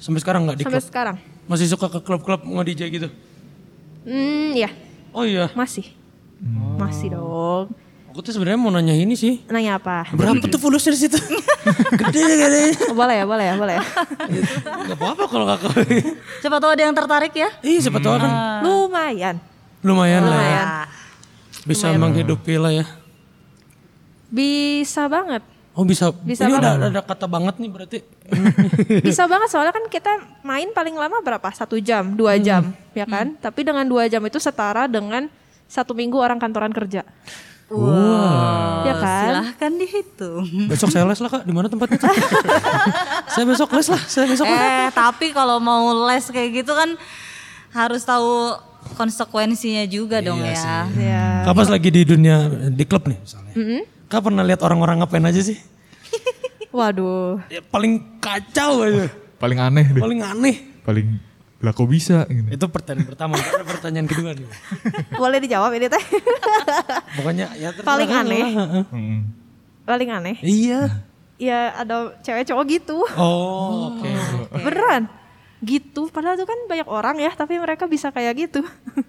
sampai 0.01 0.19
sekarang 0.19 0.41
nggak 0.49 0.57
di 0.57 0.63
Sampai 0.65 0.81
klub? 0.81 0.89
sekarang. 0.89 1.15
Masih 1.45 1.67
suka 1.69 1.85
ke 1.87 1.99
klub-klub 2.01 2.41
nge-DJ 2.41 2.81
gitu? 2.89 3.07
Hmm, 4.03 4.51
ya 4.51 4.73
Oh 5.13 5.21
iya. 5.21 5.53
masih. 5.53 5.85
Masih 6.75 7.13
dong. 7.13 7.69
Aku 8.13 8.21
tuh 8.21 8.29
sebenarnya 8.29 8.61
mau 8.61 8.69
nanya 8.69 8.93
ini 8.93 9.17
sih. 9.17 9.41
Nanya 9.49 9.81
apa? 9.81 10.05
Berapa 10.13 10.45
tuh 10.45 10.61
followersnya 10.61 10.93
di 10.93 11.01
situ? 11.01 11.17
gede 12.05 12.21
gede. 12.21 12.63
Oh, 12.85 12.93
boleh 12.93 13.17
ya, 13.17 13.25
boleh 13.25 13.45
ya, 13.49 13.53
boleh 13.57 13.73
ya. 13.81 13.83
Gak 14.85 14.97
apa-apa 15.01 15.23
kalau 15.25 15.49
kakak. 15.49 15.73
Coba 16.45 16.55
tahu 16.61 16.71
ada 16.77 16.83
yang 16.85 16.93
tertarik 16.93 17.33
ya? 17.33 17.49
Iya 17.65 17.89
siapa 17.89 17.97
tahu 17.97 18.13
kan. 18.21 18.29
Lumayan. 18.61 19.41
Lumayan, 19.81 20.29
lah 20.29 20.29
ya. 20.29 20.45
Lumayan. 20.45 21.65
Bisa 21.65 21.85
menghidupi 21.97 22.53
lah 22.61 22.69
ya. 22.69 22.85
Bisa 24.29 25.09
banget. 25.09 25.41
Oh 25.73 25.81
bisa. 25.81 26.13
Bisa 26.13 26.45
ini 26.45 26.53
banget. 26.53 26.69
udah 26.69 26.89
ada 26.93 27.01
kata 27.01 27.25
banget 27.25 27.55
nih 27.57 27.69
berarti. 27.73 27.97
Bisa 29.09 29.25
banget 29.25 29.49
soalnya 29.49 29.73
kan 29.73 29.89
kita 29.89 30.21
main 30.45 30.69
paling 30.69 30.93
lama 30.93 31.17
berapa? 31.25 31.49
Satu 31.49 31.81
jam, 31.81 32.13
dua 32.13 32.37
jam, 32.37 32.77
ya 32.93 33.09
kan? 33.09 33.33
Tapi 33.41 33.65
dengan 33.65 33.89
dua 33.89 34.05
jam 34.05 34.21
itu 34.21 34.37
setara 34.37 34.85
dengan 34.85 35.25
satu 35.65 35.97
minggu 35.97 36.13
orang 36.21 36.37
kantoran 36.37 36.69
kerja. 36.69 37.01
Wah. 37.71 38.83
Ya 38.83 38.93
kan? 38.99 39.23
Silahkan 39.23 39.71
dihitung. 39.79 40.45
Besok 40.67 40.89
saya 40.91 41.07
les 41.07 41.19
lah 41.23 41.29
kak. 41.31 41.43
Di 41.47 41.53
mana 41.55 41.67
tempatnya 41.71 41.97
tuh? 42.03 42.11
saya 43.33 43.45
besok 43.47 43.69
les 43.71 43.87
lah. 43.87 44.01
Saya 44.09 44.25
besok 44.27 44.45
les. 44.47 44.59
eh 44.59 44.87
tapi 44.91 45.31
kalau 45.31 45.57
mau 45.63 46.07
les 46.11 46.25
kayak 46.27 46.63
gitu 46.63 46.73
kan 46.75 46.95
harus 47.73 48.03
tahu 48.03 48.53
konsekuensinya 48.93 49.87
juga 49.87 50.19
dong 50.19 50.43
ya. 50.43 50.85
Ya. 50.99 51.25
Kak 51.47 51.53
pas 51.55 51.69
lagi 51.71 51.89
di 51.89 52.03
dunia 52.03 52.51
di 52.69 52.83
klub 52.83 53.07
nih 53.07 53.17
misalnya. 53.17 53.53
Kak 54.11 54.21
pernah 54.21 54.43
lihat 54.45 54.61
orang-orang 54.61 55.01
ngapain 55.01 55.23
aja 55.23 55.41
sih? 55.41 55.57
Waduh. 56.73 57.37
Ya, 57.53 57.61
paling 57.61 58.17
kacau 58.17 58.81
aja. 58.81 59.05
Paling 59.37 59.59
aneh 59.61 59.85
deh. 59.93 60.01
Paling 60.01 60.19
aneh. 60.25 60.55
Paling 60.83 61.07
lah 61.63 61.71
kok 61.71 61.87
bisa 61.87 62.27
gitu. 62.27 62.47
Itu 62.51 62.65
pertanyaan 62.67 63.07
pertama. 63.07 63.39
Pertanyaan 63.63 64.07
kedua 64.11 64.35
nih. 64.35 64.47
Boleh 65.21 65.39
dijawab 65.39 65.71
ini 65.79 65.87
teh? 65.87 66.03
Pokoknya 67.15 67.55
ya 67.55 67.71
Paling 67.79 68.09
kan, 68.11 68.27
aneh. 68.27 68.39
lah, 68.43 68.51
heeh. 68.51 68.85
Mm. 68.91 69.19
Paling 69.87 70.09
aneh. 70.11 70.37
Iya. 70.43 70.81
Ya 71.39 71.71
ada 71.71 72.19
cewek 72.19 72.51
cowok 72.51 72.63
gitu. 72.67 72.99
Oh, 73.15 73.95
oke. 73.95 74.07
Beneran. 74.59 75.07
Gitu. 75.63 76.11
Padahal 76.11 76.35
tuh 76.35 76.43
kan 76.43 76.59
banyak 76.67 76.87
orang 76.91 77.15
ya, 77.23 77.31
tapi 77.31 77.55
mereka 77.55 77.87
bisa 77.87 78.11
kayak 78.11 78.35
gitu. 78.43 78.59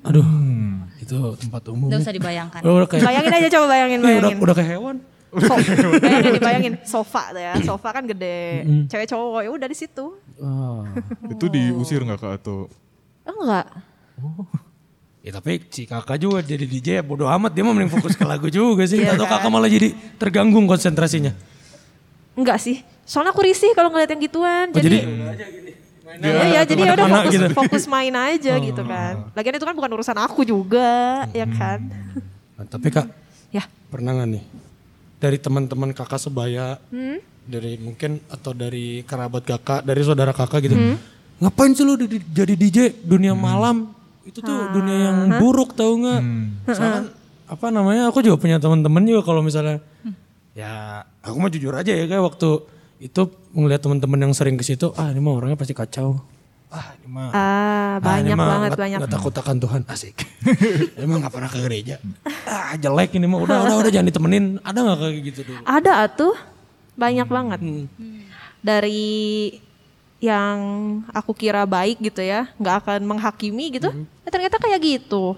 Aduh. 0.06 0.22
Hmm. 0.22 0.86
Itu 1.02 1.34
tempat 1.34 1.62
umum. 1.74 1.90
Udah 1.90 1.98
usah 1.98 2.14
dibayangkan. 2.14 2.62
Udah, 2.62 2.74
udah 2.80 2.88
kayak 2.88 3.02
bayangin 3.02 3.32
aja 3.34 3.48
coba 3.50 3.66
bayangin, 3.66 3.98
udah, 3.98 4.08
bayangin. 4.08 4.36
udah 4.38 4.54
kayak 4.54 4.70
hewan. 4.78 4.96
So, 5.34 5.54
bayangin, 5.98 6.32
dibayangin. 6.38 6.74
Sofa 6.86 7.34
tuh 7.34 7.42
ya. 7.42 7.54
Sofa 7.68 7.88
kan 7.90 8.04
gede. 8.06 8.62
Cewek 8.86 9.06
cowok 9.10 9.40
ya 9.42 9.50
udah 9.50 9.68
di 9.68 9.76
situ. 9.76 10.14
Oh. 10.38 10.86
Itu 11.32 11.50
diusir 11.50 12.02
nggak 12.02 12.18
kak 12.18 12.32
atau 12.38 12.70
Enggak. 13.24 13.66
Ya 15.24 15.32
tapi 15.32 15.64
si 15.72 15.88
kakak 15.88 16.20
juga 16.20 16.44
jadi 16.44 16.68
DJ 16.68 17.00
ya 17.00 17.02
bodo 17.02 17.24
amat 17.24 17.56
dia 17.56 17.64
mau 17.64 17.72
mending 17.72 17.88
fokus 17.88 18.12
ke 18.12 18.22
lagu 18.22 18.46
juga 18.46 18.84
sih. 18.84 19.00
Iya 19.00 19.16
Atau 19.16 19.24
kan? 19.24 19.40
kakak 19.40 19.50
malah 19.50 19.66
jadi 19.66 19.96
terganggu 20.20 20.60
konsentrasinya. 20.68 21.32
Enggak 22.36 22.60
sih. 22.60 22.84
Soalnya 23.08 23.32
aku 23.32 23.42
risih 23.42 23.72
kalau 23.72 23.88
ngeliat 23.88 24.12
yang 24.12 24.22
gituan. 24.22 24.68
Oh, 24.70 24.80
jadi 24.80 25.00
jadi 25.02 25.72
Iya, 26.14 26.46
ya, 26.46 26.62
jadi 26.62 26.82
ya 26.86 26.92
udah 26.94 27.06
fokus, 27.10 27.32
gitu. 27.34 27.46
fokus 27.58 27.84
main 27.90 28.14
aja 28.14 28.54
gitu 28.62 28.82
kan. 28.86 29.34
Lagian 29.34 29.56
itu 29.58 29.66
kan 29.66 29.74
bukan 29.74 29.90
urusan 29.98 30.14
aku 30.14 30.46
juga, 30.46 31.26
ya 31.34 31.42
kan. 31.48 31.90
Nah, 32.54 32.66
tapi 32.70 32.86
kak 32.94 33.10
Ya, 33.50 33.66
pernah 33.90 34.14
nggak 34.14 34.28
nih 34.30 34.42
dari 35.24 35.38
teman-teman 35.38 35.90
kakak 35.90 36.20
sebaya, 36.20 36.76
Hmm? 36.86 37.16
dari 37.42 37.76
mungkin 37.76 38.20
atau 38.26 38.52
dari 38.52 39.00
kerabat 39.02 39.40
kakak, 39.42 39.80
dari 39.80 40.00
saudara 40.00 40.30
kakak 40.30 40.60
gitu, 40.62 40.76
Hmm? 40.76 40.96
ngapain 41.40 41.72
sih 41.72 41.80
lu 41.80 41.96
di- 41.96 42.20
jadi 42.26 42.52
DJ 42.52 42.78
dunia 43.00 43.32
malam? 43.32 43.88
Itu 44.22 44.40
tuh 44.40 44.52
dunia 44.70 44.96
yang 45.06 45.18
buruk 45.38 45.72
tau 45.72 45.92
nggak? 45.94 46.20
Soalnya 46.66 46.92
kan, 46.94 47.04
apa 47.46 47.66
namanya? 47.70 48.02
Aku 48.08 48.20
juga 48.20 48.36
punya 48.36 48.56
teman-teman 48.56 49.00
juga 49.02 49.20
kalau 49.22 49.40
misalnya, 49.40 49.80
ya 50.52 50.72
aku 51.20 51.36
mau 51.38 51.48
jujur 51.48 51.72
aja 51.72 51.90
ya 51.90 52.04
kayak 52.04 52.24
waktu 52.26 52.48
itu 52.98 53.22
ngeliat 53.50 53.80
teman-teman 53.80 54.20
yang 54.20 54.32
sering 54.32 54.54
ke 54.54 54.64
situ, 54.64 54.92
ah 54.94 55.08
ini 55.08 55.18
mah 55.18 55.34
orangnya 55.34 55.56
pasti 55.56 55.72
kacau. 55.72 56.20
Ah 56.74 56.90
ini 56.98 57.06
mah 57.06 57.30
ah, 57.30 57.38
Ah, 57.38 57.92
banyak 58.02 58.34
mah 58.34 58.48
banget 58.50 58.70
banyak. 58.74 58.98
nggak 58.98 59.14
takut 59.14 59.30
akan 59.30 59.56
Tuhan 59.62 59.82
asik. 59.86 60.16
Emang 60.98 61.22
nggak 61.22 61.30
pernah 61.30 61.46
ke 61.46 61.58
gereja. 61.62 62.02
Ah 62.44 62.74
jelek 62.74 63.14
ini 63.14 63.30
mah 63.30 63.38
udah 63.38 63.56
udah 63.62 63.76
udah 63.78 63.90
jangan 63.94 64.10
ditemenin. 64.10 64.58
Ada 64.58 64.78
nggak 64.82 64.98
kayak 64.98 65.14
gitu 65.22 65.40
dulu? 65.46 65.62
Ada 65.62 65.92
atuh, 66.02 66.34
banyak 66.94 67.28
banget. 67.30 67.60
Hmm. 67.62 67.86
Dari 68.58 69.06
yang 70.18 70.58
aku 71.12 71.30
kira 71.30 71.62
baik 71.62 72.02
gitu 72.02 72.18
ya, 72.18 72.50
nggak 72.56 72.76
akan 72.82 73.00
menghakimi 73.04 73.76
gitu, 73.76 73.92
eh, 74.24 74.30
ternyata 74.32 74.56
kayak 74.56 74.80
gitu. 74.82 75.36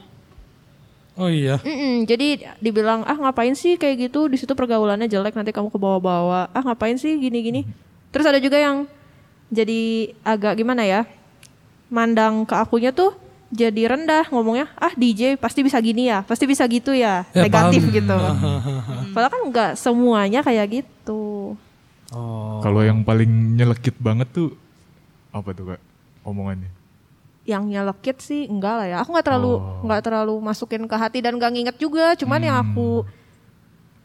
Oh 1.16 1.26
iya. 1.26 1.56
Mm-mm, 1.60 2.04
jadi 2.04 2.56
dibilang 2.60 3.00
ah 3.02 3.16
ngapain 3.16 3.52
sih 3.52 3.74
kayak 3.74 4.08
gitu 4.08 4.28
di 4.28 4.36
situ 4.36 4.52
pergaulannya 4.52 5.08
jelek 5.08 5.32
nanti 5.32 5.48
kamu 5.48 5.68
ke 5.68 5.78
bawah-bawah 5.80 6.52
ah 6.52 6.62
ngapain 6.62 6.94
sih 6.94 7.16
gini-gini 7.16 7.64
terus 8.12 8.28
ada 8.28 8.36
juga 8.36 8.60
yang 8.60 8.84
jadi 9.48 10.12
agak 10.20 10.60
gimana 10.60 10.84
ya 10.84 11.08
mandang 11.88 12.42
ke 12.42 12.52
akunya 12.52 12.90
tuh 12.90 13.14
jadi 13.48 13.88
rendah 13.88 14.26
ngomongnya 14.28 14.66
ah 14.74 14.90
DJ 14.90 15.34
pasti 15.34 15.60
bisa 15.60 15.78
gini 15.78 16.06
ya 16.06 16.20
pasti 16.20 16.44
bisa 16.44 16.66
gitu 16.66 16.90
ya, 16.90 17.22
Ya, 17.30 17.42
negatif 17.42 17.78
paham. 17.80 17.94
gitu 17.94 18.16
padahal 19.14 19.30
kan 19.30 19.42
nggak 19.46 19.72
semuanya 19.76 20.40
kayak 20.40 20.66
gitu 20.76 21.54
Oh. 22.06 22.58
kalau 22.60 22.80
yang 22.80 23.02
paling 23.02 23.26
nyelekit 23.54 23.98
banget 23.98 24.30
tuh 24.30 24.54
apa 25.28 25.50
tuh 25.50 25.64
kak 25.68 25.82
omongannya? 26.22 26.70
yang 27.42 27.62
nyelekit 27.64 28.18
sih 28.18 28.46
enggak 28.46 28.74
lah 28.76 28.86
ya 28.88 28.96
aku 28.98 29.10
nggak 29.10 29.22
terlalu 29.24 29.52
nggak 29.82 30.02
terlalu 30.02 30.34
masukin 30.36 30.82
ke 30.84 30.94
hati 30.94 31.18
dan 31.18 31.34
gak 31.34 31.50
nginget 31.50 31.76
juga 31.76 32.14
cuman 32.14 32.38
yang 32.40 32.56
aku 32.56 33.02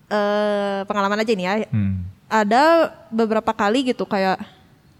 eh 0.08 0.80
pengalaman 0.84 1.20
aja 1.20 1.32
nih 1.32 1.46
ya 1.46 1.54
Hmm. 1.68 2.04
ada 2.28 2.64
beberapa 3.10 3.50
kali 3.52 3.86
gitu 3.88 4.04
kayak 4.04 4.42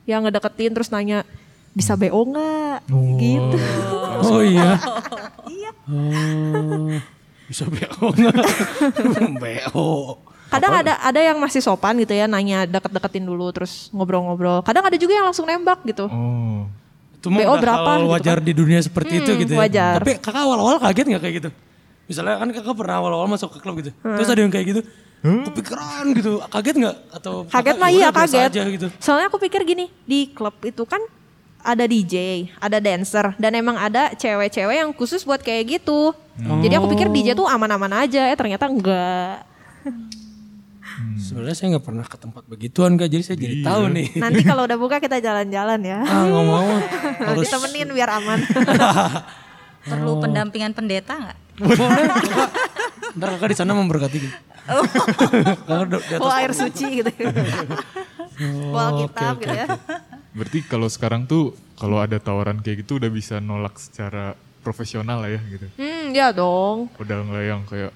yang 0.06 0.22
ngedeketin 0.22 0.72
terus 0.72 0.90
nanya 0.90 1.26
bisa 1.72 1.94
BO 1.94 2.22
nggak 2.24 2.61
gitu 3.18 3.58
Oh 4.22 4.40
iya. 4.40 4.78
iya. 5.50 5.72
Oh. 5.84 6.94
Bisa 7.46 7.66
BO 7.66 8.06
nggak? 8.10 8.36
BO. 9.42 9.90
kadang 10.48 10.74
ada 10.78 11.00
ada 11.00 11.16
yang 11.18 11.38
masih 11.38 11.60
sopan 11.60 11.96
gitu 11.98 12.12
ya 12.12 12.28
nanya 12.28 12.64
deket-deketin 12.66 13.24
dulu 13.24 13.48
terus 13.50 13.88
ngobrol-ngobrol 13.90 14.60
kadang 14.62 14.84
ada 14.84 14.96
juga 14.96 15.16
yang 15.16 15.26
langsung 15.26 15.48
nembak 15.48 15.80
gitu 15.86 16.06
Oh. 16.06 16.68
Itu 17.16 17.28
BO 17.30 17.54
berapa 17.56 17.92
gitu 17.98 18.08
wajar 18.10 18.38
di 18.38 18.52
dunia 18.52 18.80
seperti 18.80 19.22
itu 19.22 19.32
Hmm, 19.32 19.40
gitu 19.40 19.54
ya. 19.54 19.60
wajar. 19.60 19.94
Tapi 19.98 20.12
kakak 20.18 20.42
awal-awal 20.42 20.76
kaget 20.82 21.06
nggak 21.08 21.22
kayak 21.22 21.36
gitu? 21.38 21.50
Misalnya 22.04 22.36
kan 22.36 22.50
kakak 22.52 22.76
pernah 22.76 22.96
awal-awal 22.98 23.28
masuk 23.28 23.54
ke 23.54 23.60
klub 23.60 23.78
gitu. 23.78 23.94
Terus 23.96 24.28
ada 24.28 24.42
yang 24.42 24.50
kayak 24.50 24.66
gitu. 24.68 24.82
Kepikiran 25.22 26.06
gitu. 26.12 26.32
Kaget 26.44 26.76
nggak? 26.78 26.96
Atau 27.14 27.34
kaget 27.46 27.76
"Ya 27.78 27.88
iya 27.88 28.08
kaget 28.10 28.50
aja 28.50 28.62
gitu. 28.68 28.88
soalnya 28.98 29.30
aku 29.30 29.38
pikir 29.38 29.62
gini 29.64 29.86
di 30.02 30.34
klub 30.34 30.58
itu 30.62 30.82
kan 30.84 30.98
ada 31.62 31.86
DJ 31.86 32.48
ada 32.58 32.78
dancer 32.78 33.34
dan 33.38 33.52
emang 33.54 33.78
ada 33.78 34.12
cewek-cewek 34.14 34.76
yang 34.78 34.92
khusus 34.92 35.22
buat 35.22 35.40
kayak 35.40 35.80
gitu 35.80 36.14
jadi 36.62 36.78
aku 36.78 36.92
pikir 36.92 37.08
DJ 37.08 37.34
tuh 37.34 37.46
aman-aman 37.46 38.04
aja 38.04 38.28
eh 38.28 38.38
ternyata 38.38 38.68
enggak 38.68 39.46
Sebenarnya 41.18 41.56
saya 41.56 41.68
nggak 41.78 41.86
pernah 41.88 42.06
ke 42.06 42.18
tempat 42.20 42.44
begituan 42.46 43.00
kak, 43.00 43.08
jadi 43.08 43.24
saya 43.24 43.38
jadi 43.40 43.64
tahu 43.64 43.90
nih. 43.90 44.08
nanti 44.20 44.42
kalau 44.44 44.68
udah 44.68 44.76
buka 44.76 45.00
kita 45.00 45.18
jalan-jalan 45.18 45.80
ya 45.80 46.04
Ah 46.04 46.28
nggak 46.28 46.46
mau, 46.52 46.68
harus 47.32 47.48
ditemenin 47.48 47.90
biar 47.96 48.10
aman 48.20 48.40
Perlu 49.90 50.22
pendampingan 50.22 50.78
pendeta 50.78 51.18
nggak? 51.18 51.38
boleh. 51.58 52.06
Ntar 53.18 53.28
kakak 53.34 53.50
di 53.50 53.58
sana 53.58 53.74
memberkati 53.74 54.18
gitu. 54.18 54.38
Di 54.38 56.14
atas 56.14 56.22
Bawa 56.22 56.34
air 56.38 56.54
suci 56.54 57.02
gitu. 57.02 57.10
Bawa 58.74 58.90
kitab 59.02 59.34
gitu 59.42 59.56
ya. 59.56 59.68
Berarti 60.32 60.64
kalau 60.64 60.88
sekarang 60.88 61.26
tuh 61.26 61.52
kalau 61.76 62.00
ada 62.00 62.16
tawaran 62.18 62.60
kayak 62.60 62.84
gitu 62.84 62.98
udah 62.98 63.10
bisa 63.10 63.38
nolak 63.38 63.76
secara 63.76 64.34
profesional 64.62 65.20
lah 65.20 65.30
ya 65.30 65.42
gitu. 65.44 65.66
Hmm, 65.76 66.12
ya 66.12 66.32
dong. 66.32 66.88
Udah 66.96 67.18
nggak 67.22 67.44
yang 67.44 67.62
kayak 67.66 67.92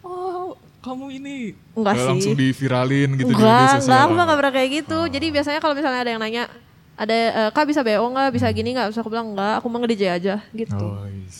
oh 0.00 0.52
kamu 0.80 1.06
ini 1.14 1.36
Enggak 1.72 1.92
Nggak 1.92 1.96
sih. 1.96 2.08
langsung 2.08 2.34
diviralin 2.34 3.10
gitu 3.14 3.30
di 3.30 3.34
media 3.34 3.44
Enggak, 3.44 3.68
sosial. 3.70 3.84
enggak, 3.86 4.00
aku 4.00 4.12
mah 4.12 4.24
gak 4.26 4.38
pernah 4.40 4.54
kayak 4.54 4.70
gitu. 4.74 4.98
Jadi 5.06 5.26
biasanya 5.30 5.60
kalau 5.60 5.74
misalnya 5.74 6.00
ada 6.00 6.10
yang 6.10 6.20
nanya, 6.20 6.44
ada 6.96 7.14
eh, 7.14 7.50
kak 7.50 7.64
bisa 7.64 7.80
BO 7.80 8.04
nggak, 8.06 8.28
bisa 8.32 8.46
gini 8.50 8.68
nggak? 8.72 8.86
Terus 8.90 9.00
aku 9.00 9.08
bilang 9.08 9.32
enggak, 9.32 9.54
aku 9.60 9.66
mau 9.68 9.78
nge-DJ 9.80 10.02
aja 10.10 10.34
gitu. 10.52 10.76
Oh, 10.76 11.04
is. 11.24 11.38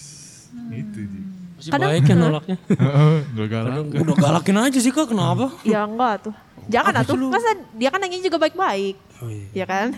Gitu. 0.70 1.00
Ji. 1.02 1.20
Masih 1.60 1.70
baik 1.76 2.02
ya 2.04 2.16
nolaknya. 2.16 2.56
Heeh, 2.84 3.16
Nggak 3.32 3.48
galak. 3.50 3.72
Udah 4.00 4.16
galakin 4.16 4.56
aja 4.62 4.78
sih 4.80 4.88
kak, 4.88 5.08
kenapa? 5.08 5.52
Ya 5.60 5.84
enggak 5.84 6.30
tuh. 6.30 6.34
Jangan 6.70 6.94
atuh, 7.02 7.18
masa 7.18 7.50
dia 7.74 7.90
kan 7.90 7.98
nanya 7.98 8.22
juga 8.22 8.38
baik-baik. 8.38 8.96
Oh 9.20 9.28
iya. 9.28 9.46
Ya 9.52 9.66
kan? 9.66 9.90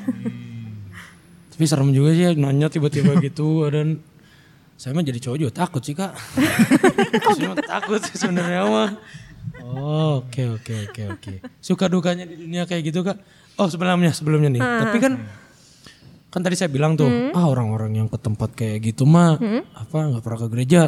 Tapi 1.52 1.64
serem 1.68 1.92
juga 1.92 2.16
sih 2.16 2.32
nanya 2.34 2.72
tiba-tiba 2.72 3.12
gitu 3.26 3.68
dan 3.68 4.00
saya 4.80 4.96
mah 4.96 5.04
jadi 5.04 5.20
cowok 5.20 5.38
juga 5.38 5.52
takut 5.52 5.82
sih 5.84 5.94
kak. 5.94 6.16
saya 7.36 7.48
mah 7.52 7.60
takut 7.60 8.00
sih 8.02 8.16
sebenarnya 8.16 8.64
mah. 8.66 8.90
Oh, 9.62 10.24
oke 10.24 10.42
oke 10.58 10.74
oke 10.90 11.02
oke. 11.12 11.32
Suka 11.60 11.86
dukanya 11.86 12.24
di 12.24 12.34
dunia 12.40 12.64
kayak 12.64 12.82
gitu 12.88 13.04
kak. 13.04 13.20
Oh 13.60 13.68
sebelumnya 13.68 14.10
sebelumnya 14.16 14.50
nih. 14.50 14.62
Tapi 14.64 14.96
kan 14.98 15.12
kan 16.32 16.40
tadi 16.40 16.56
saya 16.56 16.72
bilang 16.72 16.96
tuh 16.96 17.06
ah 17.36 17.44
orang-orang 17.44 18.00
yang 18.00 18.08
ke 18.08 18.16
tempat 18.16 18.56
kayak 18.56 18.80
gitu 18.80 19.04
mah 19.04 19.36
apa 19.76 19.96
nggak 20.08 20.24
pernah 20.24 20.40
ke 20.40 20.48
gereja. 20.48 20.82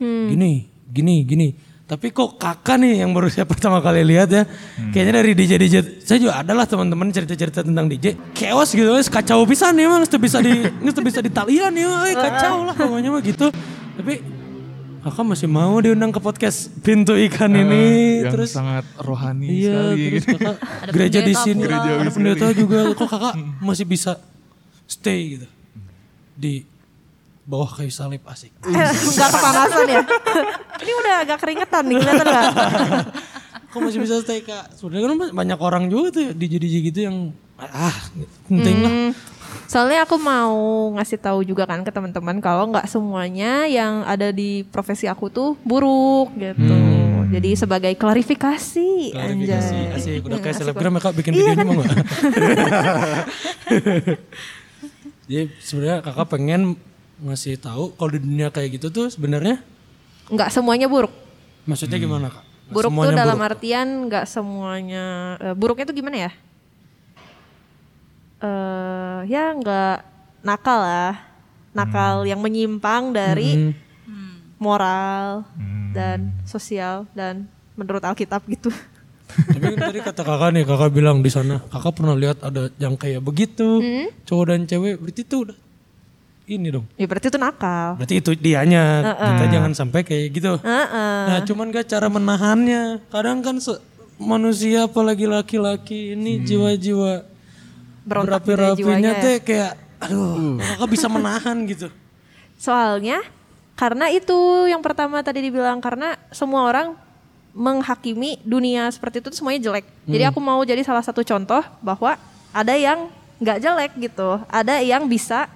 Gini 0.00 0.66
gini 0.88 1.14
gini. 1.28 1.48
Tapi 1.88 2.12
kok 2.12 2.36
kakak 2.36 2.76
nih 2.76 3.00
yang 3.00 3.16
baru 3.16 3.32
saya 3.32 3.48
pertama 3.48 3.80
kali 3.80 4.04
lihat 4.04 4.28
ya. 4.28 4.44
Kayaknya 4.92 5.12
dari 5.24 5.32
DJ 5.32 5.52
DJ 5.56 5.76
saya 6.04 6.20
juga 6.20 6.36
ada 6.36 6.52
lah 6.52 6.68
teman-teman 6.68 7.08
cerita-cerita 7.08 7.64
tentang 7.64 7.88
DJ. 7.88 8.12
Chaos 8.36 8.76
gitu, 8.76 8.92
wes 8.92 9.08
kacau 9.08 9.48
pisan 9.48 9.72
ya 9.72 9.88
emang. 9.88 10.04
Itu 10.04 10.20
bisa 10.20 10.36
di 10.38 10.52
itu 10.84 11.00
bisa 11.00 11.24
di 11.24 11.32
talian 11.32 11.72
ya, 11.72 11.88
eh, 12.04 12.12
kacau 12.12 12.68
lah 12.68 12.76
pokoknya 12.76 13.08
mah 13.08 13.24
gitu. 13.24 13.48
Tapi 13.96 14.20
kakak 15.00 15.24
masih 15.24 15.48
mau 15.48 15.80
diundang 15.80 16.12
ke 16.12 16.20
podcast 16.20 16.68
Pintu 16.84 17.16
Ikan 17.16 17.56
ini. 17.56 18.20
yang 18.20 18.36
terus 18.36 18.52
sangat 18.52 18.84
rohani 19.00 19.48
Iya, 19.48 19.72
sekali. 19.72 20.04
terus 20.12 20.24
kakak 20.28 20.56
gereja 20.92 21.20
di 21.24 21.34
sini, 21.34 21.62
pula. 21.64 22.04
ada 22.04 22.10
pendeta 22.12 22.46
juga. 22.52 22.78
Kok 22.92 23.08
kakak 23.08 23.34
masih 23.66 23.88
bisa 23.88 24.20
stay 24.84 25.40
gitu 25.40 25.48
di 26.36 26.68
bawah 27.48 27.70
kayu 27.72 27.88
salib 27.88 28.20
asik. 28.28 28.52
Enggak 28.68 29.30
kepanasan 29.32 29.86
ya. 29.88 30.02
Ini 30.84 30.92
udah 30.94 31.14
agak 31.24 31.38
keringetan 31.40 31.82
nih, 31.88 31.96
kelihatan 31.96 32.26
enggak? 32.28 32.46
Kok 33.72 33.80
masih 33.80 34.00
bisa 34.00 34.20
stay 34.20 34.40
kak? 34.40 34.72
Sebenarnya 34.76 35.04
kan 35.08 35.32
banyak 35.34 35.58
orang 35.58 35.84
juga 35.88 36.08
tuh 36.12 36.22
ya, 36.24 36.32
DJ 36.32 36.54
gitu 36.84 37.00
yang 37.04 37.16
ah 37.58 37.92
penting 38.46 38.76
lah. 38.80 38.92
Hmm, 38.92 39.10
Soalnya 39.68 40.08
aku 40.08 40.16
mau 40.16 40.56
ngasih 40.96 41.20
tahu 41.20 41.44
juga 41.44 41.68
kan 41.68 41.84
ke 41.84 41.92
teman-teman 41.92 42.40
kalau 42.40 42.68
nggak 42.68 42.88
semuanya 42.88 43.68
yang 43.68 44.04
ada 44.04 44.32
di 44.32 44.64
profesi 44.64 45.04
aku 45.04 45.28
tuh 45.28 45.52
buruk 45.60 46.32
gitu. 46.36 46.76
Jadi 47.28 47.60
sebagai 47.60 47.92
klarifikasi, 47.92 49.12
Klarifikasi 49.12 49.76
anjay. 49.76 49.96
asik. 50.00 50.24
Udah 50.24 50.40
kayak 50.40 50.56
Hmm, 50.56 50.64
asik 50.64 50.64
selebgram 50.64 50.92
ya 50.96 51.00
kak 51.04 51.12
bikin 51.12 51.32
videonya 51.36 51.64
mau 51.64 51.74
nggak? 51.76 51.96
Jadi 55.28 55.44
sebenarnya 55.60 55.98
kakak 56.00 56.28
pengen 56.32 56.62
ngasih 57.20 57.56
tahu 57.56 57.92
kalau 57.92 58.10
di 58.10 58.20
dunia 58.20 58.48
kayak 58.48 58.76
gitu 58.76 58.88
tuh 58.88 59.06
sebenarnya 59.08 59.58
Nggak 60.28 60.50
semuanya 60.50 60.86
buruk. 60.86 61.10
maksudnya 61.64 61.96
gimana 61.96 62.28
kak? 62.28 62.44
Nggak 62.68 62.74
Buruk 62.74 62.90
tuh 62.92 63.12
dalam 63.14 63.34
buruk. 63.34 63.48
artian 63.48 63.88
nggak 64.06 64.24
semuanya 64.24 65.04
eh, 65.38 65.54
buruknya 65.54 65.84
tuh 65.84 65.96
gimana 65.96 66.16
ya? 66.20 66.32
eh 68.38 69.18
ya 69.26 69.50
nggak 69.50 69.96
nakal 70.40 70.78
lah, 70.78 71.14
nakal 71.72 72.22
yang 72.22 72.38
menyimpang 72.38 73.10
dari 73.10 73.74
Hmm. 74.04 74.54
moral 74.56 75.42
dan 75.90 76.32
sosial 76.42 77.04
dan 77.12 77.44
menurut 77.74 78.00
Alkitab 78.00 78.46
gitu. 78.46 78.70
Tapi 79.48 79.60
kan 79.66 79.76
tadi 79.84 79.98
kata 80.00 80.22
kakak 80.22 80.50
nih, 80.50 80.64
kakak 80.64 80.90
bilang 80.90 81.18
di 81.18 81.28
sana, 81.28 81.60
kakak 81.62 81.92
pernah 81.94 82.14
lihat 82.14 82.40
ada 82.40 82.72
yang 82.76 82.94
kayak 82.94 83.20
begitu, 83.20 83.82
cowok 84.24 84.44
dan 84.46 84.60
cewek, 84.64 84.96
berarti 84.96 85.22
itu 85.22 85.36
udah 85.44 85.56
ini 86.56 86.72
dong. 86.72 86.88
Ya 86.96 87.04
berarti 87.04 87.28
itu 87.28 87.36
nakal. 87.36 88.00
Berarti 88.00 88.14
itu 88.24 88.30
dianya, 88.32 89.04
kita 89.12 89.44
jangan 89.52 89.72
sampai 89.76 90.00
kayak 90.06 90.26
gitu. 90.32 90.56
Heeh. 90.64 91.20
Nah 91.28 91.38
cuman 91.44 91.68
gak 91.68 91.92
cara 91.92 92.08
menahannya, 92.08 93.04
kadang 93.12 93.44
kan 93.44 93.60
manusia 94.16 94.88
apalagi 94.88 95.28
laki-laki 95.28 96.16
ini 96.16 96.42
jiwa-jiwa 96.42 97.22
Berontak 98.08 98.40
gitu 98.42 98.56
ya 98.56 98.72
berapi-rapinya 98.72 98.80
jiwanya 98.80 99.12
teh 99.20 99.36
kayak, 99.44 99.72
aduh, 100.00 100.56
kakak 100.56 100.88
bisa 100.88 101.06
menahan 101.12 101.56
gitu. 101.68 101.92
Soalnya 102.56 103.20
karena 103.78 104.08
itu 104.10 104.66
yang 104.66 104.80
pertama 104.80 105.22
tadi 105.22 105.44
dibilang 105.44 105.78
karena 105.78 106.18
semua 106.34 106.66
orang 106.66 106.96
menghakimi 107.54 108.40
dunia 108.42 108.88
seperti 108.90 109.20
itu 109.22 109.30
semuanya 109.36 109.70
jelek. 109.70 109.86
Jadi 110.08 110.24
aku 110.24 110.40
mau 110.40 110.58
jadi 110.64 110.80
salah 110.82 111.04
satu 111.04 111.20
contoh 111.22 111.62
bahwa 111.84 112.16
ada 112.50 112.74
yang 112.74 113.12
nggak 113.38 113.58
jelek 113.62 113.92
gitu, 114.02 114.40
ada 114.50 114.82
yang 114.82 115.06
bisa 115.06 115.46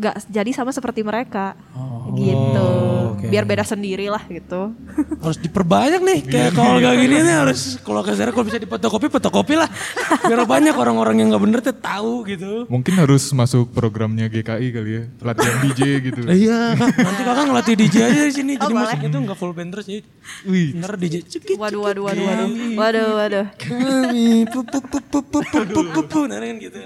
nggak 0.00 0.32
jadi 0.32 0.50
sama 0.56 0.72
seperti 0.72 1.04
mereka 1.04 1.52
gitu. 2.16 2.66
oke. 3.14 3.26
Biar 3.28 3.44
beda 3.46 3.62
sendiri 3.62 4.10
lah 4.10 4.22
gitu. 4.26 4.74
Harus 5.20 5.38
diperbanyak 5.38 6.00
nih, 6.02 6.20
kayak 6.26 6.50
kalau 6.56 6.80
gak 6.82 6.94
gini 6.98 7.16
nih 7.22 7.34
harus, 7.44 7.78
kalau 7.84 8.00
kasarnya 8.02 8.32
kalau 8.34 8.46
bisa 8.48 8.58
dipotokopi, 8.58 9.06
fotokopi 9.12 9.54
lah. 9.54 9.68
Biar 10.26 10.42
banyak 10.48 10.74
orang-orang 10.74 11.22
yang 11.22 11.28
gak 11.34 11.42
bener 11.44 11.60
tuh 11.62 11.76
tahu 11.76 12.26
gitu. 12.26 12.66
Mungkin 12.66 12.98
harus 12.98 13.30
masuk 13.30 13.70
programnya 13.70 14.26
GKI 14.26 14.68
kali 14.72 14.90
ya, 14.90 15.02
latihan 15.22 15.56
DJ 15.62 15.80
gitu. 16.10 16.20
Iya, 16.26 16.74
nanti 16.78 17.22
kakak 17.22 17.44
ngelatih 17.46 17.74
DJ 17.76 17.96
aja 18.06 18.22
di 18.26 18.34
sini. 18.34 18.52
Jadi 18.56 18.72
boleh. 18.72 18.82
musiknya 18.86 19.08
tuh 19.12 19.20
nggak 19.28 19.38
full 19.38 19.52
band 19.54 19.70
terus 19.76 19.86
ya. 19.86 20.00
Wih, 20.46 20.74
Ntar 20.78 20.98
DJ 20.98 21.22
cekit 21.26 21.56
Waduh 21.60 21.84
waduh 21.84 22.02
waduh 22.08 22.24
waduh. 22.24 22.48
Waduh 22.74 23.08
waduh. 23.18 23.46
kami 23.60 24.48
pu 24.48 24.64
pu 24.64 24.78
pu 24.80 24.98
pu 24.98 25.18
pu 25.20 25.38
pu 25.44 25.60
pu 25.68 25.80
pu 25.92 26.00
pu 26.06 26.20
nah 26.26 26.38
kan 26.40 26.56
gitu. 26.56 26.78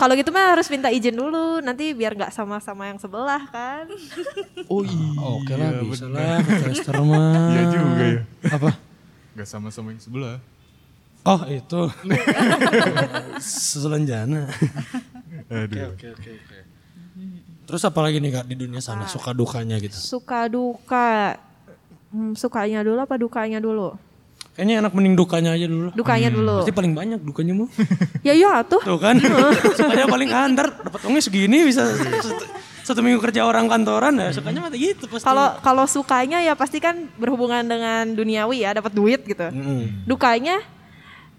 Kalau 0.00 0.16
gitu 0.16 0.32
mah 0.32 0.56
harus 0.56 0.64
minta 0.72 0.88
izin 0.88 1.12
dulu, 1.12 1.60
nanti 1.60 1.92
biar 1.92 2.16
nggak 2.16 2.32
sama-sama 2.32 2.88
yang 2.88 2.96
sebelah 2.96 3.44
kan. 3.52 3.84
oh 4.72 4.80
iya. 4.80 5.08
Oke 5.20 5.52
lah 5.60 5.76
bisa 5.84 6.08
lah 6.08 6.40
kata 6.40 6.72
Esther 6.72 6.96
mah. 7.04 7.52
Iya 7.52 7.62
juga 7.68 8.04
ya. 8.08 8.22
Apa? 8.48 8.70
Gak 9.36 9.44
sama-sama 9.44 9.92
yang 9.92 10.00
sebelah. 10.00 10.40
Oh 11.28 11.44
itu. 11.52 11.92
Selanjana. 13.44 14.48
Aduh. 15.52 15.92
Oke 15.92 16.16
oke 16.16 16.30
oke. 16.32 16.58
Terus 17.68 17.82
apa 17.84 18.00
lagi 18.00 18.24
nih 18.24 18.40
kak 18.40 18.46
di 18.48 18.56
dunia 18.56 18.80
sana 18.80 19.04
suka 19.04 19.36
dukanya 19.36 19.76
gitu? 19.84 20.00
Suka 20.00 20.48
duka. 20.48 21.36
Hmm, 22.08 22.32
sukanya 22.32 22.80
dulu 22.80 23.04
apa 23.04 23.20
dukanya 23.20 23.60
dulu? 23.60 23.94
Kayaknya 24.58 24.74
enak 24.82 24.92
mending 24.92 25.14
dukanya 25.14 25.50
aja 25.54 25.66
dulu. 25.70 25.88
Dukanya 25.94 26.28
dulu. 26.28 26.56
Pasti 26.60 26.74
paling 26.74 26.92
banyak 26.92 27.20
dukanya 27.22 27.52
mah. 27.54 27.68
Ya 28.26 28.34
iya 28.36 28.60
tuh. 28.66 28.82
Tuh 28.82 28.98
kan. 28.98 29.16
Sukanya 29.78 30.06
paling 30.10 30.30
antar 30.34 30.74
dapat 30.74 31.00
uangnya 31.06 31.22
segini 31.22 31.64
bisa 31.64 31.86
satu, 31.86 32.44
satu 32.84 33.00
minggu 33.00 33.22
kerja 33.22 33.46
orang 33.46 33.70
kantoran 33.70 34.18
ya 34.18 34.34
sukanya 34.34 34.66
mah 34.66 34.70
gitu 34.74 35.06
pasti. 35.06 35.24
Kalau 35.24 35.56
kalau 35.62 35.84
sukanya 35.86 36.42
ya 36.42 36.58
pasti 36.58 36.82
kan 36.82 37.08
berhubungan 37.16 37.62
dengan 37.62 38.10
duniawi 38.12 38.66
ya, 38.66 38.74
dapat 38.74 38.92
duit 38.92 39.22
gitu. 39.24 39.48
Mm. 39.48 40.04
Dukanya 40.04 40.60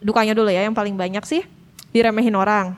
dukanya 0.02 0.34
dulu 0.34 0.50
ya 0.50 0.66
yang 0.66 0.74
paling 0.74 0.98
banyak 0.98 1.22
sih 1.28 1.46
diremehin 1.94 2.34
orang. 2.34 2.74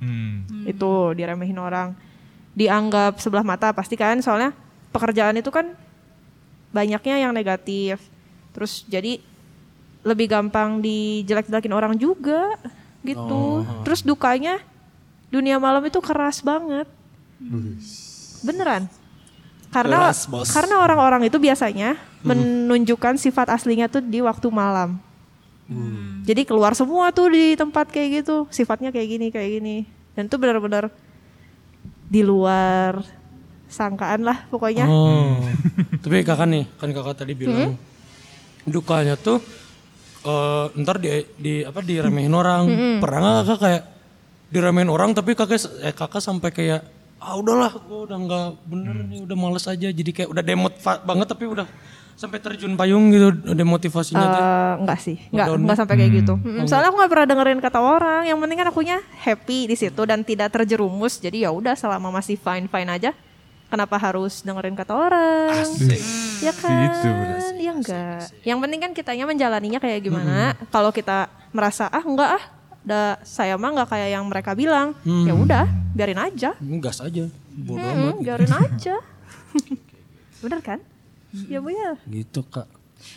Hmm. 0.00 0.44
Itu 0.68 1.14
diremehin 1.16 1.56
orang. 1.56 1.96
Dianggap 2.56 3.20
sebelah 3.20 3.44
mata 3.44 3.72
pasti 3.72 3.96
kan 3.96 4.20
soalnya 4.20 4.52
pekerjaan 4.92 5.36
itu 5.36 5.48
kan 5.52 5.76
banyaknya 6.72 7.28
yang 7.28 7.32
negatif. 7.32 8.00
Terus 8.52 8.84
jadi 8.88 9.20
lebih 10.06 10.30
gampang 10.30 10.78
dijelek-jelekin 10.78 11.74
orang 11.74 11.98
juga 11.98 12.54
gitu. 13.02 13.66
Terus 13.82 14.06
dukanya 14.06 14.62
dunia 15.34 15.58
malam 15.58 15.82
itu 15.82 15.98
keras 15.98 16.38
banget. 16.46 16.86
Beneran. 18.46 18.86
Karena 19.74 20.08
Keras, 20.08 20.30
bos. 20.30 20.48
karena 20.54 20.78
orang-orang 20.78 21.26
itu 21.26 21.36
biasanya 21.42 21.98
menunjukkan 22.22 23.18
sifat 23.18 23.50
aslinya 23.50 23.90
tuh 23.90 24.00
di 24.00 24.22
waktu 24.22 24.46
malam. 24.48 25.02
Jadi 26.22 26.46
keluar 26.46 26.78
semua 26.78 27.10
tuh 27.10 27.34
di 27.34 27.58
tempat 27.58 27.90
kayak 27.90 28.22
gitu, 28.22 28.46
sifatnya 28.54 28.94
kayak 28.94 29.08
gini 29.10 29.26
kayak 29.34 29.50
gini. 29.58 29.76
Dan 30.14 30.30
itu 30.30 30.38
benar-benar 30.38 30.88
di 32.06 32.22
luar 32.22 33.02
sangkaan 33.66 34.22
lah 34.22 34.46
pokoknya. 34.46 34.86
Oh. 34.86 35.42
Tapi 35.98 36.22
kakak 36.22 36.46
nih, 36.46 36.64
kan 36.78 36.88
kakak 36.94 37.14
tadi 37.18 37.34
bilang 37.34 37.74
dukanya 38.66 39.18
tuh 39.18 39.38
eh 40.26 40.64
ntar 40.82 40.98
di, 40.98 41.08
di 41.38 41.54
apa 41.62 41.78
diremehin 41.80 42.34
orang. 42.34 42.62
Pernah 42.98 43.18
nggak 43.22 43.46
kakak 43.46 43.60
kayak 43.62 43.82
diremehin 44.50 44.90
orang 44.90 45.10
tapi 45.14 45.38
kakak 45.38 45.62
eh, 45.82 45.94
kakak 45.94 46.22
sampai 46.22 46.50
kayak 46.50 46.80
ah 47.16 47.34
udahlah 47.34 47.72
gue 47.72 48.00
udah 48.06 48.18
nggak 48.28 48.46
bener 48.68 48.96
nih 49.08 49.24
udah 49.24 49.36
males 49.40 49.64
aja 49.64 49.88
jadi 49.88 50.10
kayak 50.12 50.28
udah 50.28 50.44
demot 50.44 50.76
banget 50.84 51.26
tapi 51.26 51.48
udah 51.48 51.64
sampai 52.16 52.40
terjun 52.40 52.72
payung 52.80 53.12
gitu 53.12 53.28
ada 53.28 53.64
motivasinya 53.68 54.24
tuh. 54.24 54.40
Eh, 54.40 54.74
enggak 54.80 55.00
sih, 55.04 55.16
enggak 55.28 55.46
enggak 55.52 55.76
sampai 55.76 55.94
kayak 56.00 56.12
gitu. 56.24 56.34
Mm, 56.40 56.64
soalnya 56.64 56.88
aku 56.88 56.96
nggak 56.96 57.12
pernah 57.12 57.26
dengerin 57.28 57.60
kata 57.60 57.78
orang. 57.84 58.22
Yang 58.24 58.38
penting 58.40 58.58
kan 58.58 58.68
akunya 58.72 58.98
happy 59.20 59.58
di 59.68 59.76
situ 59.76 60.02
dan 60.08 60.24
tidak 60.24 60.48
terjerumus. 60.48 61.20
Jadi 61.20 61.44
ya 61.44 61.52
udah 61.52 61.76
selama 61.76 62.08
masih 62.08 62.40
fine 62.40 62.72
fine 62.72 62.88
aja. 62.88 63.12
Kenapa 63.66 63.96
harus 63.96 64.40
dengerin 64.40 64.72
kata 64.72 64.92
orang? 64.92 65.66
Ya 66.38 66.52
kan? 66.52 66.80
Gitu. 66.86 67.08
Ya 67.58 67.72
enggak. 67.72 68.30
Yang 68.40 68.58
penting 68.60 68.80
kan 68.80 68.92
kitanya 68.92 69.24
menjalaninya 69.24 69.76
kayak 69.76 70.00
gimana. 70.00 70.54
Kalau 70.68 70.90
kita 70.90 71.26
merasa 71.50 71.88
ah 71.88 72.00
enggak 72.00 72.30
ah, 72.32 72.44
da, 72.80 73.00
saya 73.20 73.54
mah 73.54 73.70
nggak 73.72 73.90
kayak 73.90 74.08
yang 74.12 74.24
mereka 74.24 74.52
bilang. 74.52 74.94
Ya 75.02 75.32
udah, 75.32 75.66
biarin 75.92 76.16
aja. 76.16 76.54
Gas 76.78 77.00
aja. 77.00 77.26
Bodoh 77.50 77.82
Hmm, 77.82 78.12
amat. 78.12 78.16
biarin 78.20 78.52
aja. 78.62 78.96
Bener 80.38 80.60
kan? 80.60 80.78
Ya 81.48 81.58
bu 81.58 81.68
ya. 81.68 81.98
Gitu 82.06 82.40
kak. 82.44 82.68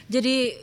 Jadi 0.07 0.55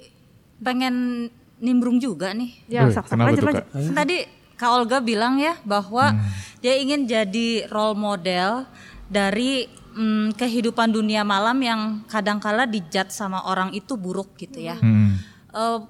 pengen 0.58 1.28
nimbrung 1.56 1.96
juga 1.96 2.32
nih. 2.32 2.52
Ya, 2.66 2.84
Eh, 2.84 2.92
sak-sak 2.92 3.14
kenapa 3.14 3.28
lanjut 3.30 3.40
tuh, 3.40 3.48
lanjut. 3.48 3.64
Kan 3.70 3.94
Tadi 3.94 4.16
Kak 4.56 4.70
Olga 4.72 4.98
bilang 4.98 5.36
ya 5.36 5.52
bahwa 5.62 6.16
dia 6.58 6.74
ingin 6.74 7.04
jadi 7.04 7.68
role 7.68 7.92
model 7.94 8.64
dari 9.06 9.66
mm, 9.96 10.36
kehidupan 10.36 10.92
dunia 10.92 11.22
malam 11.22 11.56
yang 11.62 11.80
kadangkala 12.06 12.66
dijat 12.68 13.10
sama 13.10 13.46
orang 13.46 13.72
itu 13.72 13.96
buruk 13.96 14.34
gitu 14.36 14.60
ya. 14.60 14.76
Hmm. 14.76 15.18
Eh, 15.54 15.80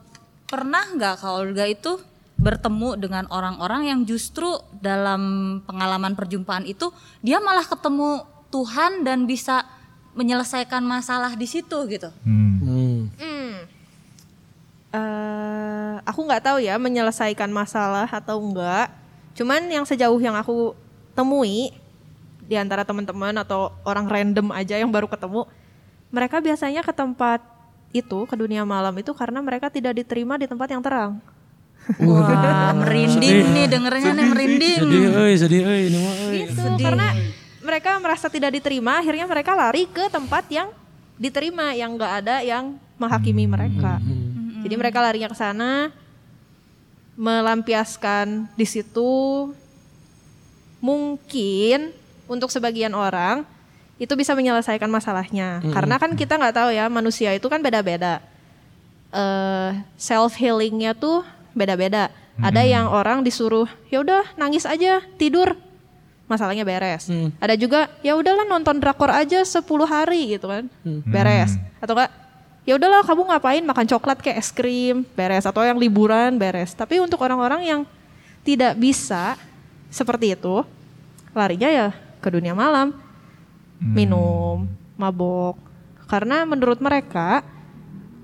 pernah 0.46 0.84
nggak 0.94 1.20
Kak 1.20 1.32
Olga 1.32 1.66
itu 1.66 1.98
bertemu 2.36 3.00
dengan 3.00 3.24
orang-orang 3.32 3.88
yang 3.88 4.00
justru 4.04 4.46
dalam 4.78 5.58
pengalaman 5.64 6.12
perjumpaan 6.12 6.68
itu 6.68 6.92
dia 7.24 7.40
malah 7.40 7.64
ketemu 7.64 8.28
Tuhan 8.52 9.02
dan 9.02 9.24
bisa 9.24 9.64
menyelesaikan 10.16 10.84
masalah 10.84 11.32
di 11.34 11.48
situ 11.48 11.76
gitu. 11.88 12.12
Hmm. 12.24 12.56
Hmm. 12.60 13.00
Hmm. 13.16 13.54
Eh, 14.96 15.94
aku 16.06 16.20
nggak 16.24 16.44
tahu 16.44 16.58
ya 16.62 16.78
menyelesaikan 16.78 17.50
masalah 17.52 18.08
atau 18.08 18.40
enggak. 18.40 18.92
Cuman 19.36 19.68
yang 19.68 19.84
sejauh 19.84 20.16
yang 20.16 20.36
aku 20.36 20.72
temui 21.12 21.72
di 22.46 22.54
antara 22.54 22.86
teman-teman 22.86 23.34
atau 23.42 23.74
orang 23.82 24.06
random 24.06 24.54
aja 24.54 24.78
yang 24.78 24.88
baru 24.88 25.10
ketemu, 25.10 25.44
mereka 26.14 26.38
biasanya 26.38 26.80
ke 26.86 26.94
tempat 26.94 27.42
itu 27.90 28.26
ke 28.26 28.34
dunia 28.38 28.62
malam 28.62 28.94
itu 28.98 29.10
karena 29.14 29.42
mereka 29.42 29.66
tidak 29.70 29.98
diterima 29.98 30.38
di 30.38 30.46
tempat 30.46 30.68
yang 30.70 30.82
terang. 30.82 31.18
Wah, 32.02 32.74
merinding 32.82 33.46
nih 33.54 33.66
dengernya 33.70 34.10
nih 34.14 34.26
merinding. 34.26 34.78
Sedih, 34.82 35.04
euy, 35.14 35.34
sedih, 35.38 35.62
euy, 35.62 35.80
ini 35.90 35.98
mah. 36.02 36.14
euy. 36.26 36.38
Gitu, 36.50 36.62
karena 36.82 37.08
mereka 37.62 37.90
merasa 37.98 38.26
tidak 38.30 38.54
diterima, 38.54 39.02
akhirnya 39.02 39.26
mereka 39.26 39.54
lari 39.54 39.86
ke 39.90 40.06
tempat 40.10 40.46
yang 40.50 40.70
diterima, 41.18 41.74
yang 41.74 41.94
nggak 41.94 42.12
ada 42.22 42.36
yang 42.42 42.78
menghakimi 42.98 43.46
mereka. 43.46 43.98
Jadi 44.66 44.74
mereka 44.74 44.98
larinya 44.98 45.30
ke 45.30 45.38
sana, 45.38 45.94
melampiaskan 47.14 48.50
di 48.54 48.66
situ. 48.66 49.50
Mungkin 50.82 51.90
untuk 52.26 52.50
sebagian 52.50 52.94
orang 52.94 53.46
itu 53.96 54.12
bisa 54.12 54.36
menyelesaikan 54.36 54.92
masalahnya, 54.92 55.64
karena 55.72 55.96
kan 55.96 56.12
kita 56.12 56.36
nggak 56.36 56.52
tahu 56.52 56.68
ya 56.68 56.84
manusia 56.92 57.32
itu 57.32 57.48
kan 57.48 57.64
beda-beda. 57.64 58.20
Eh 59.08 59.72
self 59.96 60.36
healingnya 60.36 60.92
tuh 60.92 61.24
beda-beda. 61.56 62.12
Ada 62.36 62.68
yang 62.68 62.92
orang 62.92 63.24
disuruh 63.24 63.64
ya 63.88 64.04
udah 64.04 64.36
nangis 64.36 64.68
aja 64.68 65.00
tidur 65.16 65.56
masalahnya 66.28 66.68
beres. 66.68 67.08
Hmm. 67.08 67.32
Ada 67.40 67.56
juga 67.56 67.88
ya 68.04 68.12
udahlah 68.12 68.44
nonton 68.44 68.76
drakor 68.76 69.08
aja 69.08 69.40
10 69.40 69.64
hari 69.88 70.36
gitu 70.36 70.52
kan. 70.52 70.68
Beres. 71.08 71.56
Atau 71.80 71.96
enggak 71.96 72.12
ya 72.68 72.76
udahlah 72.76 73.00
kamu 73.06 73.22
ngapain 73.32 73.64
makan 73.64 73.86
coklat 73.88 74.20
kayak 74.20 74.44
es 74.44 74.52
krim 74.52 75.08
beres 75.16 75.48
atau 75.48 75.64
yang 75.64 75.80
liburan 75.80 76.36
beres. 76.36 76.76
Tapi 76.76 77.00
untuk 77.00 77.16
orang-orang 77.24 77.64
yang 77.64 77.80
tidak 78.44 78.76
bisa 78.76 79.40
seperti 79.88 80.36
itu 80.36 80.60
larinya 81.32 81.72
ya 81.72 81.88
ke 82.26 82.34
dunia 82.34 82.58
malam. 82.58 82.90
Minum, 83.78 84.66
mabok. 84.98 85.54
Karena 86.10 86.42
menurut 86.42 86.82
mereka 86.82 87.46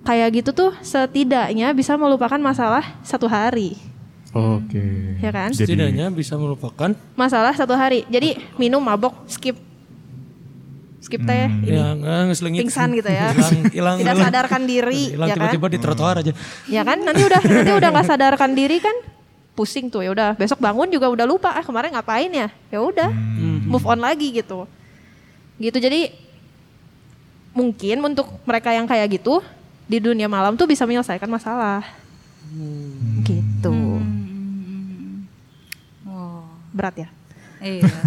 kayak 0.02 0.42
gitu 0.42 0.50
tuh 0.50 0.72
setidaknya 0.82 1.70
bisa 1.70 1.94
melupakan 1.94 2.42
masalah 2.42 2.82
satu 3.06 3.30
hari. 3.30 3.78
Oke. 4.34 5.20
Ya 5.22 5.30
kan? 5.30 5.54
Jadi 5.54 5.78
Setidaknya 5.78 6.10
bisa 6.10 6.34
melupakan 6.34 6.90
Masalah 7.14 7.54
satu 7.54 7.78
hari. 7.78 8.02
Jadi 8.10 8.34
minum, 8.58 8.82
mabok, 8.82 9.14
skip 9.30 9.54
skip 11.02 11.18
teh, 11.26 11.50
ini 11.66 11.74
ya 11.74 11.98
nggak 11.98 12.30
ngeselingit. 12.30 12.62
pingsan 12.62 12.94
gitu 12.94 13.10
ya. 13.10 13.34
Hilang, 13.74 13.98
Tidak 13.98 14.16
sadarkan 14.22 14.62
diri, 14.70 15.10
Hilang 15.10 15.28
ya 15.28 15.34
kan? 15.34 15.50
tiba-tiba 15.50 15.66
di 15.66 15.78
trotoar 15.82 16.14
aja. 16.22 16.30
Ya 16.70 16.86
kan? 16.86 17.02
Nanti 17.02 17.26
udah 17.26 17.42
nanti 17.42 17.72
udah 17.74 17.88
nggak 17.90 18.06
sadarkan 18.06 18.50
diri 18.54 18.78
kan? 18.78 18.96
Pusing 19.52 19.92
tuh 19.92 20.00
ya 20.00 20.10
udah. 20.12 20.32
Besok 20.36 20.58
bangun 20.60 20.88
juga 20.88 21.12
udah 21.12 21.26
lupa. 21.28 21.52
Ah 21.52 21.64
kemarin 21.64 21.92
ngapain 21.92 22.32
ya? 22.32 22.48
Ya 22.72 22.78
udah, 22.80 23.10
move 23.68 23.84
on 23.84 24.00
lagi 24.00 24.32
gitu. 24.32 24.64
Gitu 25.60 25.76
jadi 25.76 26.12
mungkin 27.52 28.00
untuk 28.00 28.32
mereka 28.48 28.72
yang 28.72 28.88
kayak 28.88 29.20
gitu 29.20 29.44
di 29.84 30.00
dunia 30.00 30.24
malam 30.24 30.56
tuh 30.56 30.64
bisa 30.64 30.88
menyelesaikan 30.88 31.28
masalah. 31.28 31.84
Gitu. 33.22 33.76
Oh, 36.08 36.48
Berat 36.72 36.96
ya? 36.96 37.08
iya. 37.60 37.86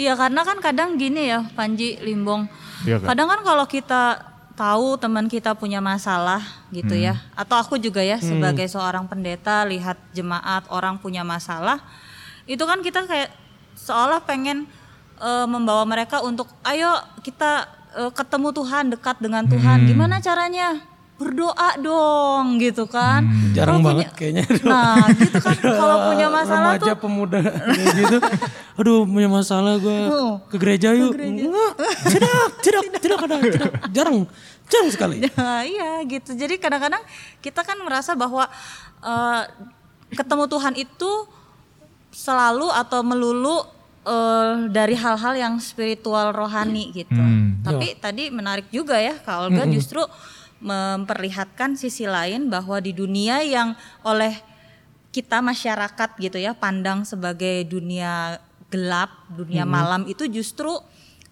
Iya 0.00 0.16
karena 0.16 0.40
kan 0.48 0.56
kadang 0.64 0.96
gini 0.96 1.28
ya 1.28 1.44
Panji 1.52 2.00
Limbong. 2.00 2.48
Iya, 2.88 3.04
Kak. 3.04 3.12
Kadang 3.12 3.28
kan 3.28 3.40
kalau 3.44 3.68
kita 3.68 4.29
tahu 4.60 5.00
teman 5.00 5.24
kita 5.24 5.56
punya 5.56 5.80
masalah 5.80 6.44
gitu 6.68 6.92
ya. 6.92 7.16
Atau 7.32 7.56
aku 7.56 7.80
juga 7.80 8.04
ya 8.04 8.20
sebagai 8.20 8.68
seorang 8.68 9.08
pendeta 9.08 9.64
lihat 9.64 9.96
jemaat 10.12 10.68
orang 10.68 11.00
punya 11.00 11.24
masalah. 11.24 11.80
Itu 12.44 12.68
kan 12.68 12.84
kita 12.84 13.08
kayak 13.08 13.32
seolah 13.72 14.20
pengen 14.20 14.68
eh, 15.16 15.46
membawa 15.48 15.88
mereka 15.88 16.20
untuk 16.20 16.44
ayo 16.62 16.92
kita 17.24 17.64
eh, 17.96 18.12
ketemu 18.12 18.52
Tuhan, 18.52 18.84
dekat 18.92 19.16
dengan 19.16 19.48
Tuhan. 19.48 19.88
Gimana 19.88 20.20
caranya? 20.20 20.76
Berdoa 21.20 21.76
dong 21.76 22.56
gitu 22.56 22.88
kan. 22.88 23.28
Jarang 23.52 23.84
Kalau 23.84 23.88
banget 23.92 24.08
punya- 24.08 24.16
kayaknya. 24.16 24.44
Nah, 24.64 25.04
gitu 25.12 25.36
kan 25.36 25.52
kalau 25.84 25.96
punya 26.08 26.32
masalah 26.32 26.80
Remaja 26.80 26.92
tuh 26.92 26.96
pemuda 26.96 27.38
gitu. 27.92 28.16
Aduh 28.80 29.04
punya 29.04 29.28
masalah 29.28 29.76
gue 29.76 29.98
ke 30.50 30.56
gereja 30.56 30.96
yuk. 30.96 31.12
Tidak, 32.56 32.84
tidak 33.04 33.18
ada, 33.20 33.36
tidak. 33.36 33.70
Jarang, 33.92 34.24
jarang 34.70 34.90
sekali. 34.90 35.16
Nah, 35.36 35.66
iya 35.66 36.00
gitu. 36.06 36.32
Jadi 36.32 36.56
kadang-kadang 36.56 37.02
kita 37.42 37.66
kan 37.66 37.76
merasa 37.82 38.14
bahwa 38.14 38.46
eh, 39.02 39.42
ketemu 40.14 40.44
Tuhan 40.46 40.74
itu 40.78 41.10
selalu 42.14 42.70
atau 42.70 43.02
melulu 43.02 43.66
eh, 44.06 44.70
dari 44.70 44.94
hal-hal 44.94 45.34
yang 45.34 45.54
spiritual 45.58 46.30
rohani 46.30 46.94
gitu. 46.94 47.18
Hmm. 47.18 47.60
Tapi 47.66 47.98
tadi 47.98 48.30
menarik 48.30 48.70
juga 48.70 48.96
ya 48.96 49.18
Kak 49.18 49.36
Olga 49.50 49.66
justru 49.68 50.00
memperlihatkan 50.60 51.74
sisi 51.74 52.04
lain 52.04 52.52
bahwa 52.52 52.76
di 52.84 52.92
dunia 52.92 53.40
yang 53.40 53.72
oleh 54.04 54.36
kita 55.10 55.42
masyarakat 55.42 56.10
gitu 56.20 56.38
ya 56.38 56.54
pandang 56.54 57.02
sebagai 57.02 57.66
dunia 57.66 58.38
gelap, 58.70 59.10
dunia 59.32 59.66
malam 59.66 60.06
itu 60.06 60.30
justru 60.30 60.70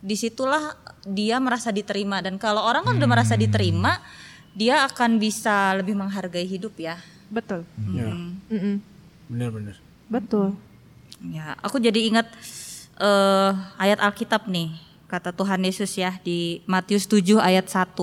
di 0.02 0.18
situlah 0.18 0.74
dia 1.12 1.40
merasa 1.40 1.72
diterima 1.72 2.20
dan 2.20 2.36
kalau 2.36 2.64
orang 2.64 2.84
kan 2.84 2.94
udah 2.96 3.08
merasa 3.08 3.34
diterima 3.34 4.00
dia 4.52 4.82
akan 4.88 5.22
bisa 5.22 5.76
lebih 5.78 5.94
menghargai 5.94 6.44
hidup 6.44 6.74
ya. 6.76 6.98
Betul. 7.28 7.62
Ya, 7.92 8.08
Mm-mm. 8.48 8.80
benar-benar. 9.28 9.76
Betul. 10.08 10.56
Ya, 11.20 11.54
aku 11.60 11.78
jadi 11.78 12.08
ingat 12.08 12.26
eh, 12.96 13.50
ayat 13.76 14.00
Alkitab 14.00 14.48
nih 14.48 14.72
kata 15.08 15.32
Tuhan 15.32 15.60
Yesus 15.64 15.92
ya 15.96 16.16
di 16.20 16.60
Matius 16.64 17.04
7 17.06 17.38
ayat 17.40 17.68
1. 17.68 17.96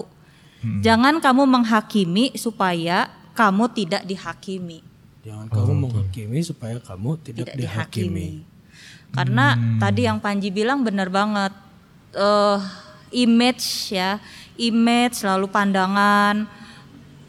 Jangan 0.82 1.22
kamu 1.22 1.46
menghakimi 1.46 2.34
supaya 2.34 3.14
kamu 3.38 3.70
tidak 3.76 4.02
dihakimi. 4.10 4.82
Jangan 5.22 5.46
kamu 5.50 5.74
menghakimi 5.86 6.42
supaya 6.42 6.82
kamu 6.82 7.22
tidak, 7.22 7.54
tidak 7.54 7.58
dihakimi. 7.58 8.42
dihakimi. 8.42 9.14
Karena 9.14 9.54
tadi 9.78 10.10
yang 10.10 10.18
Panji 10.18 10.50
bilang 10.50 10.82
benar 10.82 11.10
banget. 11.14 11.54
eh 12.16 12.85
image 13.16 13.96
ya, 13.96 14.20
image 14.60 15.24
lalu 15.24 15.48
pandangan, 15.48 16.44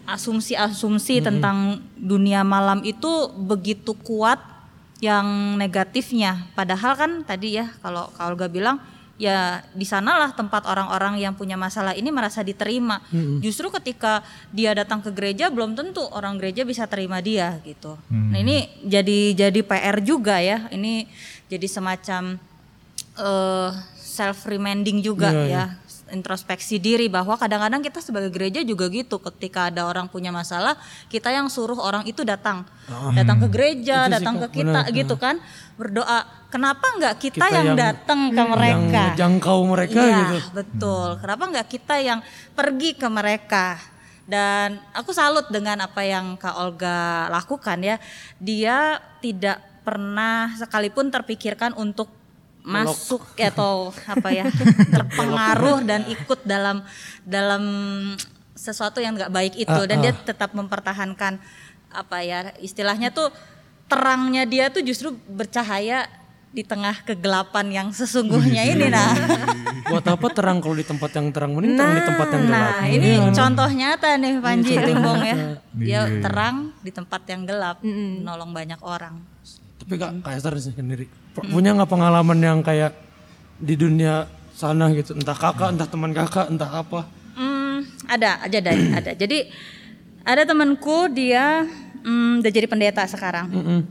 asumsi-asumsi 0.06 1.22
tentang 1.22 1.82
dunia 1.98 2.42
malam 2.46 2.82
itu 2.86 3.30
begitu 3.34 3.94
kuat 3.94 4.38
yang 5.02 5.58
negatifnya. 5.60 6.46
Padahal 6.56 6.96
kan 6.96 7.10
tadi 7.26 7.58
ya 7.60 7.70
kalau 7.84 8.08
kalau 8.16 8.34
Olga 8.34 8.48
bilang 8.48 8.80
ya 9.16 9.64
di 9.72 9.84
sanalah 9.88 10.36
tempat 10.36 10.68
orang-orang 10.68 11.16
yang 11.20 11.32
punya 11.32 11.56
masalah 11.58 11.92
ini 11.92 12.08
merasa 12.08 12.40
diterima. 12.40 13.02
Justru 13.42 13.68
ketika 13.74 14.24
dia 14.54 14.72
datang 14.72 15.02
ke 15.04 15.10
gereja 15.12 15.52
belum 15.52 15.76
tentu 15.76 16.04
orang 16.14 16.40
gereja 16.40 16.64
bisa 16.64 16.88
terima 16.88 17.20
dia 17.20 17.60
gitu. 17.66 17.98
Nah 18.08 18.38
ini 18.40 18.70
jadi 18.86 19.36
jadi 19.36 19.60
PR 19.60 20.00
juga 20.00 20.40
ya. 20.40 20.70
Ini 20.72 21.04
jadi 21.50 21.66
semacam 21.68 22.40
eh, 23.20 23.70
self 24.16 24.48
reminding 24.48 25.04
juga 25.04 25.28
Iya, 25.28 25.44
ya 25.46 25.64
introspeksi 26.06 26.78
diri 26.78 27.10
bahwa 27.10 27.34
kadang-kadang 27.34 27.82
kita 27.82 27.98
sebagai 27.98 28.30
gereja 28.30 28.62
juga 28.62 28.86
gitu 28.86 29.18
ketika 29.18 29.74
ada 29.74 29.90
orang 29.90 30.06
punya 30.06 30.30
masalah 30.30 30.78
kita 31.10 31.34
yang 31.34 31.50
suruh 31.50 31.74
orang 31.76 32.06
itu 32.06 32.22
datang 32.22 32.62
datang 33.10 33.42
ke 33.42 33.48
gereja 33.50 34.06
Itu 34.06 34.08
sih, 34.08 34.14
datang 34.14 34.34
ke 34.38 34.48
kita 34.54 34.80
benar. 34.86 34.94
gitu 34.94 35.14
kan 35.18 35.34
berdoa 35.74 36.22
kenapa 36.46 36.86
nggak 36.94 37.14
kita, 37.18 37.42
Kita 37.42 37.46
yang, 37.50 37.66
yang- 37.74 37.76
datang 37.76 38.20
ke 38.30 38.38
Yang 38.38 38.50
mereka 38.54 39.02
jangkau 39.18 39.58
mereka 39.66 39.98
Iya, 39.98 40.16
gitu. 40.16 40.36
betul. 40.54 41.08
Kenapa 41.18 41.42
nggak 41.50 41.66
kita 41.68 41.94
yang 41.98 42.20
pergi 42.54 42.90
ke 42.94 43.08
mereka? 43.10 43.66
Dan 44.26 44.78
aku 44.90 45.10
salut 45.10 45.50
dengan 45.50 45.82
apa 45.82 46.02
yang 46.02 46.34
Kak 46.34 46.54
Olga 46.56 47.26
lakukan 47.30 47.78
ya. 47.78 47.98
Dia 48.38 48.98
tidak 49.18 49.58
pernah 49.82 50.50
sekalipun 50.54 51.10
terpikirkan 51.10 51.74
untuk 51.74 52.10
masuk 52.66 53.22
atau 53.38 53.94
apa 54.10 54.28
ya 54.34 54.50
terpengaruh 54.94 55.86
dan 55.86 56.02
ikut 56.10 56.42
dalam 56.42 56.82
dalam 57.22 57.62
sesuatu 58.58 58.98
yang 58.98 59.14
nggak 59.14 59.30
baik 59.30 59.54
itu 59.54 59.70
Ah, 59.70 59.86
dan 59.86 60.02
dia 60.02 60.10
ah. 60.10 60.18
tetap 60.26 60.50
mempertahankan 60.50 61.38
apa 61.94 62.16
ya 62.26 62.50
istilahnya 62.58 63.14
tuh 63.14 63.30
terangnya 63.86 64.42
dia 64.42 64.66
tuh 64.66 64.82
justru 64.82 65.14
bercahaya 65.30 66.10
di 66.50 66.66
tengah 66.66 67.04
kegelapan 67.06 67.66
yang 67.70 67.88
sesungguhnya 67.94 68.66
ini 68.66 68.90
nah 68.90 69.14
Buat 69.86 70.02
apa 70.10 70.26
terang 70.34 70.58
kalau 70.58 70.74
di 70.74 70.82
tempat 70.82 71.10
yang 71.14 71.30
terang 71.30 71.54
mending 71.54 71.78
terang 71.78 71.94
di 71.94 72.02
tempat 72.02 72.26
yang 72.34 72.42
gelap. 72.50 72.74
Nah, 72.74 72.86
ini 72.90 73.10
contoh 73.30 73.68
nyata 73.70 74.08
nih 74.18 74.32
Panji 74.42 74.74
Limbong 74.74 75.22
ya. 75.22 75.36
Dia 75.78 76.00
Iya. 76.10 76.26
terang 76.26 76.74
di 76.82 76.90
tempat 76.90 77.22
yang 77.30 77.46
gelap, 77.46 77.78
menolong 77.86 78.50
banyak 78.50 78.82
orang. 78.82 79.22
Tapi 79.86 80.02
Kak, 80.02 80.10
Kak 80.26 80.34
Esther 80.34 80.58
sendiri 80.58 81.06
pu- 81.30 81.46
punya 81.46 81.70
nggak 81.70 81.86
pengalaman 81.86 82.42
yang 82.42 82.58
kayak 82.58 82.90
di 83.62 83.78
dunia 83.78 84.26
sana 84.50 84.90
gitu, 84.90 85.14
entah 85.14 85.38
kakak, 85.38 85.78
entah 85.78 85.86
teman 85.86 86.10
kakak, 86.10 86.50
entah 86.50 86.82
apa. 86.82 87.06
Hmm, 87.38 87.86
ada, 88.10 88.42
aja 88.42 88.58
ada, 88.58 88.72
ada. 88.98 89.10
Jadi 89.14 89.46
ada 90.26 90.42
temanku 90.42 91.06
dia 91.14 91.62
hmm, 92.02 92.42
udah 92.42 92.50
jadi 92.50 92.66
pendeta 92.66 93.06
sekarang. 93.06 93.46
Hmm. 93.46 93.82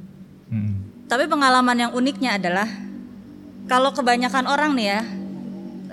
Tapi 1.08 1.32
pengalaman 1.32 1.80
yang 1.80 1.92
uniknya 1.96 2.36
adalah 2.44 2.68
kalau 3.72 3.96
kebanyakan 3.96 4.52
orang 4.52 4.76
nih 4.76 4.88
ya 4.92 5.02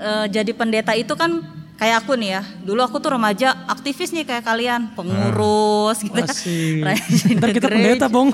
eh, 0.03 0.27
jadi 0.35 0.51
pendeta 0.51 0.99
itu 0.99 1.15
kan 1.15 1.62
kayak 1.83 2.07
aku 2.07 2.15
nih 2.15 2.39
ya. 2.39 2.43
Dulu 2.63 2.79
aku 2.87 3.03
tuh 3.03 3.19
remaja 3.19 3.67
aktivis 3.67 4.15
nih 4.15 4.23
kayak 4.23 4.47
kalian, 4.47 4.95
pengurus 4.95 5.99
gitu. 5.99 6.15
ya. 6.15 6.31
Asik. 6.31 6.79
Rajin 6.87 7.35
Ntar 7.43 7.49
kita 7.51 7.67
pendeta, 7.67 8.07
Bong. 8.07 8.31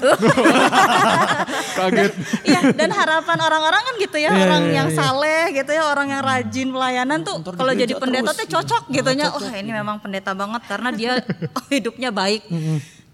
Kaget. 1.80 2.12
Iya, 2.44 2.60
dan 2.76 2.92
harapan 2.92 3.38
orang-orang 3.40 3.80
kan 3.80 3.94
gitu 3.96 4.16
ya, 4.20 4.36
Iya, 4.36 4.44
orang 4.44 4.62
iya, 4.68 4.76
yang 4.84 4.88
iya. 4.92 4.98
saleh 5.00 5.44
gitu 5.56 5.70
ya, 5.72 5.82
orang 5.88 6.12
yang 6.12 6.20
rajin 6.20 6.68
pelayanan 6.68 7.18
tuh 7.24 7.40
kalau 7.56 7.72
jadi 7.72 7.92
pendeta 7.96 8.36
terus, 8.36 8.44
tuh 8.44 8.48
cocok 8.52 8.82
gitu 8.92 9.10
ya. 9.16 9.32
Oh, 9.32 9.40
ini 9.40 9.72
memang 9.72 9.96
pendeta 10.04 10.36
banget 10.36 10.62
karena 10.68 10.92
dia 10.92 11.12
hidupnya 11.72 12.12
baik. 12.12 12.44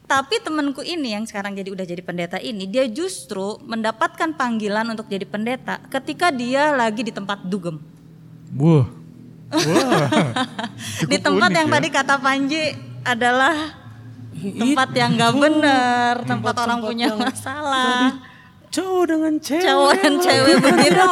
Tapi 0.05 0.35
temanku 0.43 0.83
ini 0.83 1.15
yang 1.15 1.25
sekarang 1.25 1.55
jadi 1.55 1.71
udah 1.71 1.87
jadi 1.87 2.03
pendeta 2.03 2.37
ini, 2.43 2.67
dia 2.67 2.85
justru 2.91 3.57
mendapatkan 3.63 4.35
panggilan 4.35 4.85
untuk 4.91 5.07
jadi 5.07 5.25
pendeta 5.25 5.79
ketika 5.89 6.35
dia 6.35 6.75
lagi 6.75 7.07
di 7.07 7.15
tempat 7.15 7.47
dugem. 7.47 7.79
Wah. 8.59 9.04
Wah. 9.55 10.09
di 11.11 11.17
tempat 11.23 11.49
unik 11.51 11.59
yang 11.59 11.69
ya. 11.71 11.75
tadi 11.79 11.89
kata 11.91 12.15
Panji 12.19 12.63
adalah 13.05 13.55
tempat 14.35 14.89
yang 14.93 15.11
gak 15.17 15.35
bener, 15.39 16.15
tempat 16.27 16.55
orang 16.59 16.79
tempat 16.83 16.91
punya 16.91 17.07
yang 17.09 17.19
masalah. 17.21 18.03
Cowok 18.75 19.05
dengan 19.07 19.35
cewek. 19.39 19.65
Cowok 19.71 19.93
dan 20.03 20.15
cewek 20.19 20.57
begitu. 20.59 21.05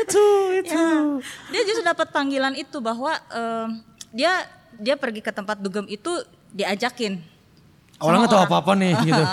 itu, 0.00 0.26
itu. 0.64 0.72
Ya, 0.72 1.52
dia 1.52 1.62
justru 1.68 1.84
dapat 1.84 2.08
panggilan 2.08 2.56
itu 2.56 2.80
bahwa 2.80 3.12
em, 3.28 3.84
dia 4.16 4.48
dia 4.80 4.96
pergi 4.96 5.20
ke 5.20 5.28
tempat 5.28 5.60
dugem 5.60 5.84
itu 5.92 6.08
diajakin. 6.56 7.20
Awalnya 8.00 8.18
nggak 8.24 8.32
tahu 8.32 8.44
apa-apa 8.48 8.72
nih 8.80 8.92
gitu. 9.08 9.24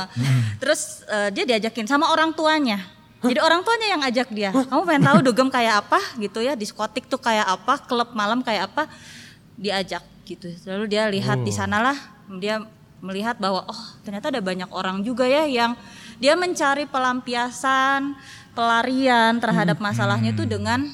Terus 0.60 1.08
eh, 1.08 1.30
dia 1.32 1.44
diajakin 1.56 1.88
sama 1.88 2.12
orang 2.12 2.36
tuanya. 2.36 2.84
Jadi 3.24 3.40
orang 3.40 3.64
tuanya 3.64 3.88
yang 3.96 4.02
ajak 4.04 4.28
dia. 4.36 4.52
Kamu 4.52 4.84
pengen 4.84 5.04
tahu 5.08 5.20
dugem 5.24 5.48
kayak 5.48 5.88
apa? 5.88 6.00
gitu 6.20 6.44
ya, 6.44 6.54
diskotik 6.60 7.08
tuh 7.08 7.20
kayak 7.20 7.48
apa, 7.48 7.80
klub 7.88 8.12
malam 8.12 8.44
kayak 8.44 8.68
apa, 8.72 8.92
diajak 9.56 10.04
gitu. 10.28 10.52
Lalu 10.68 10.86
dia 10.92 11.08
lihat 11.08 11.40
di 11.44 11.52
sanalah 11.52 11.96
dia 12.40 12.64
melihat 13.04 13.36
bahwa 13.36 13.68
oh 13.68 13.82
ternyata 14.08 14.32
ada 14.32 14.40
banyak 14.40 14.72
orang 14.72 15.04
juga 15.04 15.28
ya 15.28 15.44
yang 15.44 15.76
dia 16.24 16.40
mencari 16.40 16.88
pelampiasan, 16.88 18.16
pelarian 18.56 19.44
terhadap 19.44 19.76
masalahnya 19.84 20.32
itu 20.32 20.48
dengan 20.48 20.88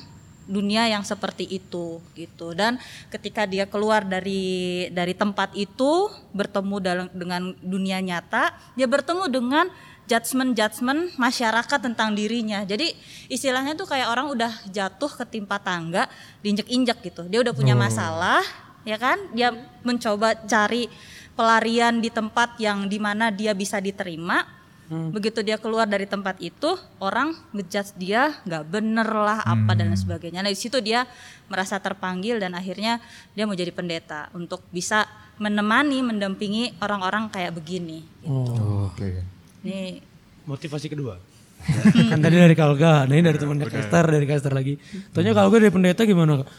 dunia 0.49 0.89
yang 0.89 1.05
seperti 1.05 1.45
itu 1.45 2.01
gitu. 2.17 2.57
Dan 2.57 2.81
ketika 3.13 3.45
dia 3.45 3.69
keluar 3.69 4.01
dari 4.01 4.89
dari 4.89 5.13
tempat 5.13 5.53
itu 5.53 6.09
bertemu 6.33 6.75
dalam 6.81 7.07
dengan 7.13 7.53
dunia 7.61 8.01
nyata 8.01 8.57
dia 8.73 8.89
bertemu 8.89 9.29
dengan 9.29 9.69
judgement 10.09 10.57
judgement 10.57 11.13
masyarakat 11.15 11.79
tentang 11.79 12.17
dirinya 12.17 12.65
jadi 12.65 12.91
istilahnya 13.29 13.77
tuh 13.77 13.85
kayak 13.85 14.09
orang 14.09 14.33
udah 14.33 14.49
jatuh 14.73 15.11
ketimpa 15.21 15.61
tangga 15.61 16.09
diinjek-injek 16.41 17.05
gitu 17.05 17.29
dia 17.29 17.45
udah 17.45 17.53
punya 17.53 17.77
masalah 17.77 18.41
ya 18.81 18.97
kan 18.97 19.21
dia 19.37 19.53
mencoba 19.85 20.33
cari 20.49 20.89
pelarian 21.37 22.01
di 22.01 22.09
tempat 22.09 22.57
yang 22.57 22.89
di 22.89 22.97
mana 22.97 23.29
dia 23.29 23.53
bisa 23.53 23.77
diterima 23.77 24.59
Begitu 24.89 25.45
dia 25.45 25.61
keluar 25.61 25.85
dari 25.85 26.09
tempat 26.09 26.41
itu, 26.41 26.73
orang 26.97 27.37
ngejudge 27.53 27.93
dia 28.01 28.33
nggak 28.41 28.73
bener 28.73 29.05
lah 29.05 29.45
apa 29.45 29.77
dan 29.77 29.93
lain 29.93 30.01
sebagainya. 30.01 30.41
Nah 30.41 30.49
di 30.49 30.57
situ 30.57 30.81
dia 30.81 31.05
merasa 31.45 31.77
terpanggil 31.77 32.41
dan 32.41 32.57
akhirnya 32.57 32.97
dia 33.37 33.45
mau 33.45 33.53
jadi 33.53 33.69
pendeta 33.69 34.33
untuk 34.33 34.65
bisa 34.73 35.05
menemani, 35.37 36.01
mendampingi 36.01 36.81
orang-orang 36.81 37.29
kayak 37.29 37.53
begini. 37.53 38.01
Oh. 38.25 38.89
Oke. 38.89 39.38
Ini 39.63 39.99
Motivasi 40.47 40.87
kedua. 40.89 41.15
kan 42.11 42.19
tadi 42.23 42.39
dari 42.39 42.55
Kalga, 42.55 43.03
nah 43.03 43.13
ini 43.13 43.21
dari 43.21 43.35
temannya 43.35 43.67
Kester, 43.67 44.05
dari 44.07 44.25
Kester 44.25 44.53
lagi. 44.55 44.79
Tanya 45.11 45.35
Kalga 45.35 45.55
dari 45.59 45.73
pendeta 45.75 46.07
gimana 46.07 46.41
kak? 46.41 46.49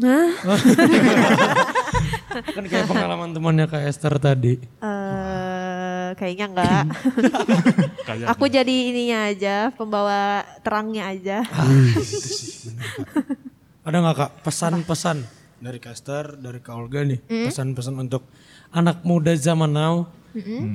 Nah, 0.00 0.32
Kan 2.30 2.64
kayak 2.64 2.86
pengalaman 2.86 3.34
temannya 3.34 3.66
Kak 3.66 3.84
Esther 3.84 4.14
tadi. 4.16 4.56
eh 4.80 6.08
kayaknya 6.16 6.46
enggak. 6.50 6.84
Kayak 8.08 8.26
Aku 8.34 8.50
jadi 8.50 8.74
ininya 8.90 9.30
aja, 9.30 9.56
pembawa 9.74 10.42
terangnya 10.66 11.10
aja. 11.10 11.38
Ada 13.86 13.96
nggak 14.02 14.16
kak 14.18 14.30
pesan-pesan 14.42 15.22
dari 15.60 15.78
Kester, 15.78 16.34
dari 16.40 16.58
Kak 16.58 16.74
Olga 16.74 17.04
nih, 17.04 17.20
pesan-pesan 17.26 17.94
untuk 18.00 18.26
anak 18.74 19.02
muda 19.06 19.34
zaman 19.36 19.70
now, 19.70 20.08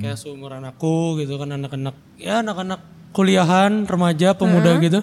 kayak 0.01 0.17
seumuran 0.19 0.63
aku 0.67 1.19
gitu 1.23 1.39
kan 1.39 1.55
anak-anak, 1.55 1.95
ya 2.19 2.43
anak-anak 2.43 2.81
kuliahan, 3.15 3.87
remaja, 3.87 4.35
pemuda 4.35 4.75
gitu, 4.83 4.99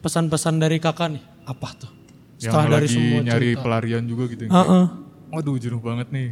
pesan-pesan 0.00 0.56
dari 0.56 0.80
kakak 0.80 1.20
nih, 1.20 1.24
apa 1.44 1.68
tuh? 1.76 1.92
yang 2.40 2.56
Setelah 2.56 2.66
dari 2.72 2.88
lagi 2.88 2.96
semua 2.96 3.20
nyari 3.20 3.48
cerita. 3.52 3.60
pelarian 3.60 4.02
juga 4.08 4.24
gitu. 4.32 4.42
Heeh. 4.48 4.84
Waduh 5.30 5.56
jenuh 5.60 5.80
banget 5.84 6.08
nih. 6.08 6.28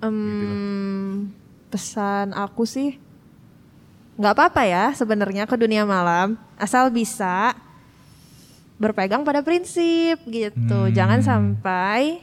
Em, 0.00 1.28
pesan 1.68 2.32
aku 2.32 2.64
sih 2.64 2.96
nggak 4.16 4.32
apa-apa 4.36 4.62
ya 4.64 4.84
sebenarnya 4.96 5.44
ke 5.44 5.56
dunia 5.56 5.84
malam 5.84 6.40
asal 6.60 6.88
bisa 6.88 7.56
berpegang 8.80 9.24
pada 9.24 9.44
prinsip 9.44 10.20
gitu 10.28 10.88
jangan 10.92 11.20
sampai 11.20 12.20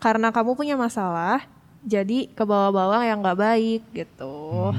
karena 0.00 0.28
kamu 0.32 0.52
punya 0.52 0.76
masalah 0.76 1.44
jadi 1.84 2.32
ke 2.32 2.42
bawah-bawah 2.42 3.04
yang 3.04 3.20
nggak 3.20 3.38
baik 3.38 3.82
gitu. 3.92 4.72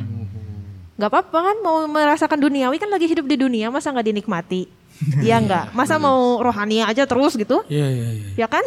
Nggak 0.95 1.09
apa-apa 1.11 1.39
kan 1.53 1.57
mau 1.61 1.85
merasakan 1.85 2.39
duniawi 2.41 2.81
kan 2.81 2.89
lagi 2.89 3.05
hidup 3.05 3.29
di 3.29 3.37
dunia 3.37 3.69
masa 3.69 3.93
nggak 3.93 4.07
dinikmati? 4.09 4.85
Iya 5.27 5.43
nggak? 5.43 5.65
Masa 5.75 5.99
mau 5.99 6.39
rohani 6.39 6.79
aja 6.79 7.03
terus 7.03 7.35
gitu? 7.35 7.63
Iya 7.67 7.87
iya 7.91 8.07
iya. 8.15 8.27
ya 8.39 8.47
kan? 8.47 8.63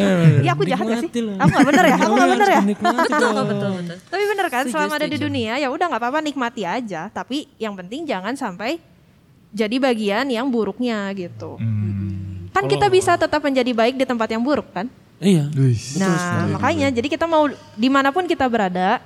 Eh, 0.00 0.40
ya 0.48 0.56
aku 0.56 0.64
jahat 0.64 0.84
gak 0.88 1.04
sih? 1.04 1.10
Aku 1.12 1.48
nggak 1.52 1.68
bener 1.68 1.84
ya? 1.84 1.96
Aku 2.00 2.12
nggak 2.16 2.30
bener 2.32 2.48
ya? 2.48 2.62
betul 3.04 3.30
betul 3.44 3.70
betul. 3.76 3.96
tapi 4.08 4.24
bener 4.32 4.46
kan, 4.48 4.64
selama 4.68 4.94
ada 4.96 5.08
di 5.08 5.18
dunia 5.20 5.60
ya 5.60 5.68
udah 5.68 5.86
nggak 5.92 6.02
apa-apa 6.02 6.20
nikmati 6.24 6.64
aja. 6.64 7.12
Tapi 7.12 7.52
yang 7.60 7.76
penting 7.76 8.08
jangan 8.08 8.32
sampai 8.32 8.80
jadi 9.52 9.76
bagian 9.76 10.24
yang 10.32 10.48
buruknya 10.48 11.12
gitu. 11.12 11.60
Hmm. 11.60 12.48
Kan 12.52 12.68
kita 12.68 12.88
bisa 12.88 13.16
tetap 13.16 13.40
menjadi 13.44 13.72
baik 13.76 14.00
di 14.00 14.04
tempat 14.08 14.28
yang 14.32 14.40
buruk 14.40 14.68
kan. 14.72 14.88
Iya. 15.22 15.46
Nah 16.02 16.58
makanya 16.58 16.90
jadi 16.90 17.06
kita 17.06 17.30
mau 17.30 17.46
di 17.78 17.88
mana 17.88 18.10
pun 18.10 18.26
kita 18.26 18.42
berada, 18.50 18.98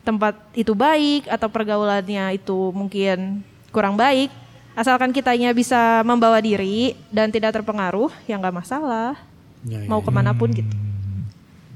tempat 0.00 0.32
itu 0.56 0.72
baik 0.72 1.28
atau 1.28 1.52
pergaulannya 1.52 2.40
itu 2.40 2.72
mungkin 2.72 3.44
kurang 3.68 4.00
baik, 4.00 4.32
asalkan 4.72 5.12
kitanya 5.12 5.52
bisa 5.52 6.00
membawa 6.08 6.40
diri 6.40 6.96
dan 7.12 7.28
tidak 7.28 7.52
terpengaruh, 7.60 8.08
ya 8.24 8.40
nggak 8.40 8.56
masalah. 8.64 9.14
Ya, 9.68 9.84
ya. 9.84 9.88
Mau 9.92 10.00
ke 10.00 10.08
mana 10.08 10.32
pun 10.32 10.48
gitu. 10.50 10.72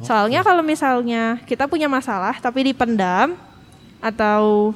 Soalnya 0.01 0.41
kalau 0.41 0.65
misalnya 0.65 1.41
kita 1.45 1.69
punya 1.69 1.89
masalah 1.89 2.37
tapi 2.41 2.73
dipendam 2.73 3.37
atau 4.01 4.73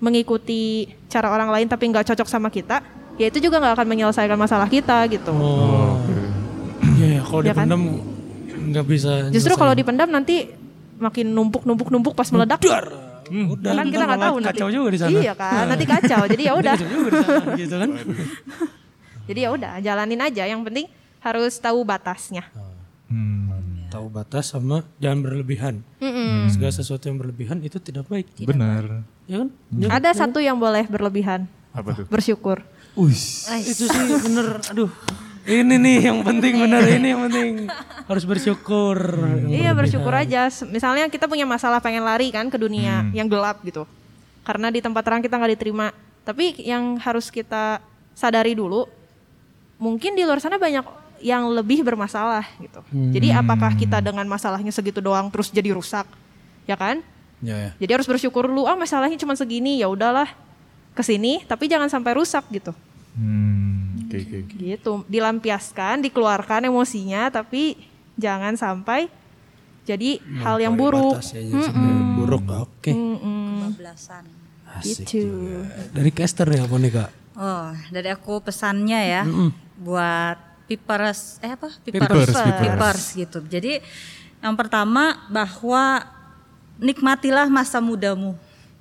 mengikuti 0.00 0.92
cara 1.08 1.32
orang 1.32 1.48
lain 1.48 1.68
tapi 1.68 1.88
nggak 1.88 2.12
cocok 2.12 2.28
sama 2.28 2.52
kita, 2.52 2.84
ya 3.16 3.32
itu 3.32 3.40
juga 3.40 3.56
nggak 3.60 3.80
akan 3.80 3.88
menyelesaikan 3.88 4.36
masalah 4.36 4.68
kita 4.68 5.08
gitu. 5.08 5.32
Oh. 5.32 5.96
Iya, 7.26 7.28
ya, 7.28 7.32
kalau 7.32 7.42
Ya 7.42 7.52
kan? 7.52 7.66
dipendam 7.66 7.82
nggak 8.66 8.86
bisa. 8.86 9.10
Justru 9.28 9.54
kalau 9.54 9.74
dipendam 9.74 10.08
nanti 10.08 10.36
makin 10.96 11.26
numpuk 11.28 11.62
numpuk 11.62 11.88
numpuk 11.90 12.14
pas 12.14 12.28
meledak. 12.30 12.62
Dar. 12.62 12.86
Udah, 13.26 13.74
kan 13.74 13.86
kita 13.90 14.04
nggak 14.06 14.22
tahu 14.22 14.36
nanti. 14.38 14.48
kacau 14.54 14.68
juga 14.70 14.88
di 14.88 14.98
sana. 14.98 15.10
Iya 15.12 15.34
kan, 15.34 15.64
nanti 15.66 15.84
kacau. 15.84 16.22
Jadi 16.24 16.42
ya 16.46 16.52
udah. 16.54 16.74
Kacau 16.74 16.88
juga 16.88 17.08
di 17.10 17.18
sana 17.18 17.50
gitu 17.60 17.74
kan. 17.74 17.90
Jadi 19.26 19.38
ya 19.42 19.50
udah, 19.50 19.72
jalanin 19.82 20.20
aja. 20.22 20.42
Yang 20.46 20.60
penting 20.62 20.86
harus 21.18 21.52
tahu 21.58 21.82
batasnya. 21.82 22.46
Hmm. 23.06 23.90
Tahu 23.90 24.06
batas 24.08 24.46
sama 24.46 24.86
jangan 24.96 25.22
berlebihan. 25.22 25.74
Mm-mm. 25.98 26.46
Segala 26.48 26.70
sesuatu 26.70 27.06
yang 27.06 27.18
berlebihan 27.18 27.58
itu 27.62 27.78
tidak 27.78 28.06
baik. 28.06 28.30
Benar. 28.40 29.02
Ya 29.26 29.42
kan? 29.42 29.48
Ya. 29.74 29.88
Ada 29.90 30.10
satu 30.16 30.38
yang 30.38 30.54
boleh 30.54 30.86
berlebihan, 30.86 31.50
Apa 31.70 31.98
tuh? 31.98 32.06
bersyukur. 32.06 32.62
Uish. 32.94 33.50
Itu 33.58 33.86
sih 33.86 34.02
bener. 34.22 34.62
Aduh. 34.70 34.90
Ini 35.46 35.74
nih 35.78 35.98
yang 36.10 36.18
penting 36.26 36.58
bener 36.58 36.82
ini 36.90 37.14
yang 37.14 37.22
penting 37.30 37.70
harus 38.06 38.24
bersyukur. 38.26 38.98
Iya 39.46 39.70
bersyukur 39.72 40.10
aja. 40.10 40.50
Misalnya 40.66 41.06
kita 41.06 41.30
punya 41.30 41.46
masalah 41.46 41.78
pengen 41.78 42.02
lari 42.02 42.34
kan 42.34 42.50
ke 42.50 42.58
dunia 42.58 43.06
yang 43.14 43.30
gelap 43.30 43.62
gitu. 43.62 43.86
Karena 44.42 44.74
di 44.74 44.82
tempat 44.82 45.02
terang 45.06 45.22
kita 45.22 45.38
nggak 45.38 45.52
diterima. 45.54 45.94
Tapi 46.26 46.58
yang 46.66 46.98
harus 46.98 47.30
kita 47.30 47.78
sadari 48.10 48.58
dulu, 48.58 48.90
mungkin 49.78 50.18
di 50.18 50.26
luar 50.26 50.42
sana 50.42 50.58
banyak 50.58 50.82
yang 51.22 51.46
lebih 51.54 51.86
bermasalah 51.86 52.44
gitu. 52.58 52.82
Jadi 53.14 53.30
apakah 53.30 53.72
kita 53.78 54.02
dengan 54.02 54.26
masalahnya 54.26 54.74
segitu 54.74 54.98
doang 54.98 55.30
terus 55.30 55.48
jadi 55.54 55.70
rusak, 55.70 56.04
ya 56.66 56.74
kan? 56.74 57.00
Ya, 57.38 57.56
ya. 57.56 57.70
Jadi 57.78 57.90
harus 58.02 58.08
bersyukur 58.10 58.50
dulu. 58.50 58.66
Ah 58.66 58.74
masalahnya 58.74 59.14
cuma 59.20 59.38
segini, 59.38 59.78
ya 59.78 59.86
udahlah 59.86 60.26
ke 60.96 61.02
sini. 61.06 61.46
Tapi 61.46 61.70
jangan 61.70 61.86
sampai 61.86 62.18
rusak 62.18 62.42
gitu. 62.50 62.74
Hmm. 63.14 63.85
Oke 64.22 64.36
oke. 64.36 64.38
oke. 64.48 64.54
Gitu. 64.56 64.92
Dilampiaskan, 65.06 66.00
dikeluarkan 66.00 66.68
emosinya, 66.68 67.28
tapi 67.28 67.76
jangan 68.16 68.56
sampai 68.56 69.12
jadi 69.86 70.18
hal 70.42 70.58
yang 70.58 70.74
buruk. 70.74 71.20
Ya, 71.20 71.40
jadi 71.44 71.52
sampai 71.70 71.92
buruk. 72.18 72.42
Oke. 72.48 72.90
Mm-mm. 72.90 73.76
Belasan. 73.76 74.24
Asik 74.66 75.06
Gitu. 75.06 75.30
juga. 75.30 75.70
Dari 75.94 76.10
caster 76.10 76.46
ya 76.50 76.66
apa 76.66 76.76
nih 76.76 76.92
kak? 76.92 77.10
Oh, 77.36 77.68
dari 77.92 78.08
aku 78.08 78.40
pesannya 78.40 79.00
ya 79.04 79.22
buat 79.76 80.40
pipers 80.66 81.36
eh 81.44 81.52
apa? 81.52 81.68
Pipers, 81.84 82.32
pipers. 82.32 82.60
Pipers 82.64 83.04
gitu. 83.14 83.38
Jadi 83.44 83.78
yang 84.40 84.56
pertama 84.56 85.20
bahwa 85.28 86.02
nikmatilah 86.80 87.48
masa 87.48 87.80
mudamu. 87.80 88.36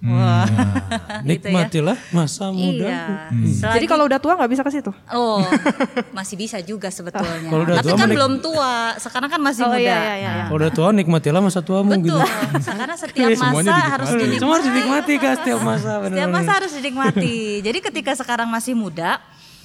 Wah. 0.06 0.46
Gitu 1.26 1.42
ya. 1.42 1.52
Nikmatilah 1.52 1.98
masa 2.10 2.50
muda. 2.50 2.86
Iya. 2.86 3.04
Jadi 3.32 3.52
Selagi- 3.58 3.88
kalau 3.88 4.06
udah 4.06 4.20
tua 4.20 4.34
nggak 4.36 4.48
bisa 4.48 4.62
ke 4.62 4.72
situ? 4.72 4.92
Oh, 5.10 5.42
masih 6.18 6.36
bisa 6.36 6.58
juga 6.60 6.88
sebetulnya. 6.88 7.50
Kalau 7.50 7.64
udah 7.64 7.76
Tapi 7.76 7.88
tua 7.88 7.96
kan 7.96 8.06
menik- 8.06 8.16
belum 8.16 8.34
tua, 8.40 8.74
sekarang 8.96 9.30
kan 9.30 9.42
masih 9.42 9.64
Oh, 9.64 9.72
muda. 9.72 9.82
iya, 9.82 9.98
iya, 9.98 10.14
iya, 10.16 10.32
iya. 10.32 10.46
Kalau 10.46 10.60
udah 10.60 10.72
tua 10.72 10.88
nikmatilah 10.92 11.42
masa 11.42 11.60
tuamu 11.60 11.92
gitu. 11.98 12.14
Betul. 12.16 12.62
Karena 12.62 12.96
setiap 12.96 13.26
Iya, 13.26 13.36
semuanya 13.36 13.50
masa 13.66 13.74
dinikmati. 13.74 13.92
harus 13.92 14.10
dinikmati. 14.12 14.38
Semua 14.38 14.54
harus 14.54 14.68
dinikmati 14.68 15.14
kak 15.16 15.34
setiap 15.36 15.60
masa. 15.60 15.82
Setiap 15.82 16.00
bener-bener. 16.06 16.30
masa 16.32 16.52
harus 16.54 16.72
dinikmati. 16.72 17.36
Jadi 17.60 17.80
ketika 17.82 18.12
sekarang 18.14 18.48
masih 18.48 18.74
muda, 18.74 19.18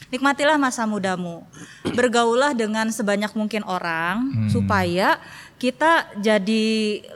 nikmatilah 0.08 0.56
masa 0.56 0.82
mudamu. 0.84 1.44
Bergaulah 1.86 2.50
dengan 2.52 2.88
sebanyak 2.88 3.30
mungkin 3.32 3.62
orang 3.62 4.16
supaya 4.48 5.20
kita 5.60 6.08
jadi 6.16 6.64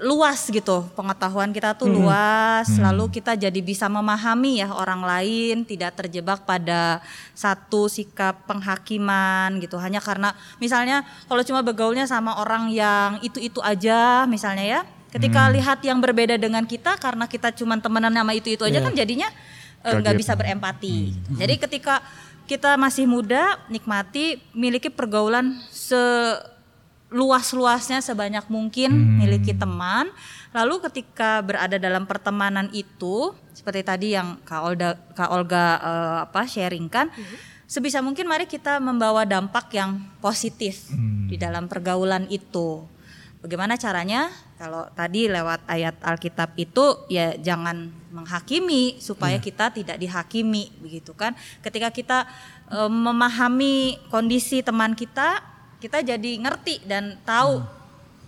luas 0.05 0.53
gitu. 0.53 0.85
Pengetahuan 0.93 1.49
kita 1.49 1.73
tuh 1.73 1.89
luas, 1.89 2.69
lalu 2.77 3.09
kita 3.09 3.33
jadi 3.41 3.57
bisa 3.65 3.89
memahami 3.89 4.61
ya 4.61 4.69
orang 4.69 5.01
lain, 5.01 5.65
tidak 5.65 5.97
terjebak 5.97 6.45
pada 6.45 7.01
satu 7.33 7.89
sikap 7.89 8.45
penghakiman 8.45 9.57
gitu. 9.65 9.81
Hanya 9.81 10.05
karena 10.05 10.37
misalnya 10.61 11.09
kalau 11.25 11.41
cuma 11.41 11.65
bergaulnya 11.65 12.05
sama 12.05 12.37
orang 12.37 12.69
yang 12.69 13.17
itu-itu 13.25 13.65
aja 13.65 14.29
misalnya 14.29 14.65
ya. 14.69 14.81
Ketika 15.09 15.49
lihat 15.49 15.81
yang 15.81 16.03
berbeda 16.05 16.37
dengan 16.37 16.69
kita 16.69 17.01
karena 17.01 17.25
kita 17.25 17.49
cuma 17.57 17.81
temenan 17.81 18.13
sama 18.13 18.35
itu-itu 18.37 18.67
aja 18.67 18.83
kan 18.83 18.93
jadinya 18.93 19.31
eh, 19.87 19.95
nggak 19.95 20.13
Kaget. 20.13 20.21
bisa 20.21 20.33
berempati. 20.37 20.97
Jadi 21.39 21.55
ketika 21.57 22.05
kita 22.45 22.77
masih 22.77 23.09
muda, 23.09 23.57
nikmati, 23.73 24.37
miliki 24.53 24.93
pergaulan 24.93 25.57
seluas-luasnya 27.15 28.03
sebanyak 28.03 28.43
mungkin, 28.51 29.23
miliki 29.23 29.55
teman. 29.55 30.11
Lalu 30.51 30.83
ketika 30.91 31.39
berada 31.47 31.79
dalam 31.79 32.11
pertemanan 32.11 32.67
itu, 32.75 33.31
seperti 33.55 33.87
tadi 33.87 34.19
yang 34.19 34.43
Kak 34.43 34.63
Olga, 34.67 34.91
Kak 35.15 35.31
Olga 35.31 35.65
eh, 35.79 36.17
apa 36.27 36.43
sharingkan, 36.43 37.15
sebisa 37.71 38.03
mungkin 38.03 38.27
mari 38.27 38.51
kita 38.51 38.83
membawa 38.83 39.23
dampak 39.23 39.71
yang 39.79 40.03
positif 40.19 40.91
di 41.31 41.39
dalam 41.39 41.71
pergaulan 41.71 42.27
itu. 42.31 42.83
Bagaimana 43.45 43.79
caranya? 43.79 44.33
Kalau 44.59 44.89
tadi 44.97 45.29
lewat 45.29 45.69
ayat 45.69 46.01
Alkitab 46.01 46.57
itu 46.57 47.05
ya 47.13 47.37
jangan 47.37 47.93
menghakimi 48.09 48.97
supaya 48.97 49.37
kita 49.37 49.69
tidak 49.71 50.01
dihakimi 50.01 50.73
begitu 50.81 51.15
kan. 51.15 51.39
Ketika 51.63 51.95
kita 51.95 52.27
eh, 52.75 52.91
memahami 52.91 54.03
kondisi 54.11 54.67
teman 54.67 54.99
kita, 54.99 55.54
kita 55.85 56.01
jadi 56.01 56.31
ngerti 56.41 56.81
dan 56.89 57.21
tahu 57.29 57.61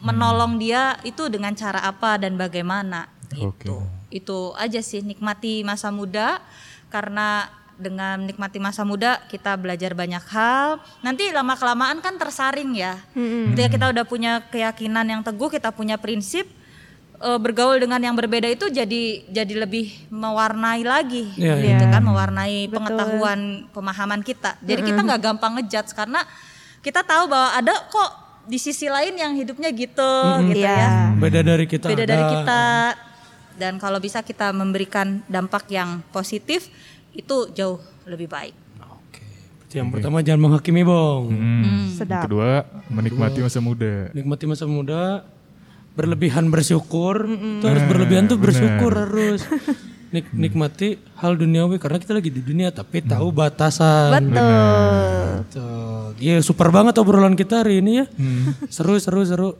menolong 0.04 0.60
dia 0.60 1.00
itu 1.08 1.24
dengan 1.32 1.56
cara 1.56 1.80
apa 1.88 2.20
dan 2.20 2.36
bagaimana 2.36 3.08
gitu. 3.32 3.80
Itu 4.12 4.52
aja 4.60 4.84
sih 4.84 5.00
nikmati 5.00 5.64
masa 5.64 5.88
muda 5.88 6.44
karena 6.92 7.48
dengan 7.80 8.24
nikmati 8.24 8.60
masa 8.60 8.84
muda 8.84 9.24
kita 9.32 9.56
belajar 9.56 9.96
banyak 9.96 10.20
hal. 10.28 10.84
Nanti 11.00 11.32
lama 11.32 11.56
kelamaan 11.56 12.04
kan 12.04 12.20
tersaring 12.20 12.76
ya. 12.76 13.00
Ketika 13.16 13.68
kita 13.72 13.86
udah 13.96 14.04
punya 14.04 14.44
keyakinan 14.52 15.08
yang 15.08 15.24
teguh, 15.24 15.48
kita 15.48 15.72
punya 15.72 15.96
prinsip 15.96 16.44
eh, 17.20 17.38
bergaul 17.40 17.80
dengan 17.80 18.00
yang 18.04 18.16
berbeda 18.16 18.52
itu 18.52 18.68
jadi 18.68 19.24
jadi 19.32 19.54
lebih 19.64 20.12
mewarnai 20.12 20.84
lagi, 20.84 21.24
Iya, 21.36 21.56
gitu 21.56 21.84
iya. 21.88 21.92
kan, 21.92 22.04
mewarnai 22.04 22.68
pengetahuan, 22.68 23.40
pemahaman 23.72 24.20
kita. 24.20 24.60
Jadi 24.60 24.80
kita 24.92 25.00
nggak 25.04 25.20
gampang 25.24 25.60
ngejudge 25.60 25.92
karena 25.96 26.24
kita 26.86 27.02
tahu 27.02 27.26
bahwa 27.26 27.50
ada 27.52 27.74
kok 27.84 28.10
di 28.44 28.56
sisi 28.56 28.86
lain 28.86 29.12
yang 29.12 29.34
hidupnya 29.34 29.68
gitu, 29.68 30.12
gitu 30.46 30.62
Iya. 30.62 30.78
ya 30.78 30.90
Beda 31.18 31.40
dari 31.42 31.66
kita. 31.66 31.90
beda 31.90 31.98
ada. 31.98 32.08
dari 32.08 32.24
kita 32.30 32.62
dan 33.56 33.72
kalau 33.76 33.98
bisa 33.98 34.22
kita 34.22 34.52
memberikan 34.52 35.18
dampak 35.26 35.66
yang 35.68 35.98
positif 36.08 36.70
itu 37.10 37.36
jauh 37.50 37.76
lebih 38.04 38.28
baik. 38.28 38.54
Oke. 38.78 39.24
Yang 39.72 39.88
pertama 39.90 40.20
jangan 40.20 40.40
menghakimi 40.42 40.84
bong. 40.84 41.24
Hmm. 41.26 41.88
Sedap. 41.90 42.28
Kedua, 42.28 42.62
menikmati 42.86 43.40
masa 43.40 43.58
muda. 43.58 44.12
Nikmati 44.12 44.44
masa 44.44 44.64
muda. 44.64 45.24
Berlebihan 45.92 46.46
bersyukur. 46.46 47.24
Itu 47.24 47.64
harus 47.64 47.82
berlebihan 47.82 48.28
tuh 48.28 48.36
bersyukur 48.36 48.92
harus. 48.94 49.40
Nik- 50.06 50.30
nikmati 50.30 51.00
hal 51.16 51.34
duniawi 51.34 51.80
karena 51.80 51.96
kita 51.96 52.12
lagi 52.12 52.28
di 52.28 52.38
dunia 52.38 52.68
tapi 52.70 53.00
tahu 53.02 53.32
batasan. 53.32 54.12
Betul. 54.22 55.24
Tuh. 55.50 55.95
Iya 56.16 56.40
super 56.40 56.72
banget 56.72 56.96
obrolan 56.96 57.36
kita 57.36 57.60
hari 57.62 57.84
ini 57.84 58.02
ya. 58.02 58.06
Seru 58.68 58.96
seru 58.96 59.22
seru. 59.22 59.50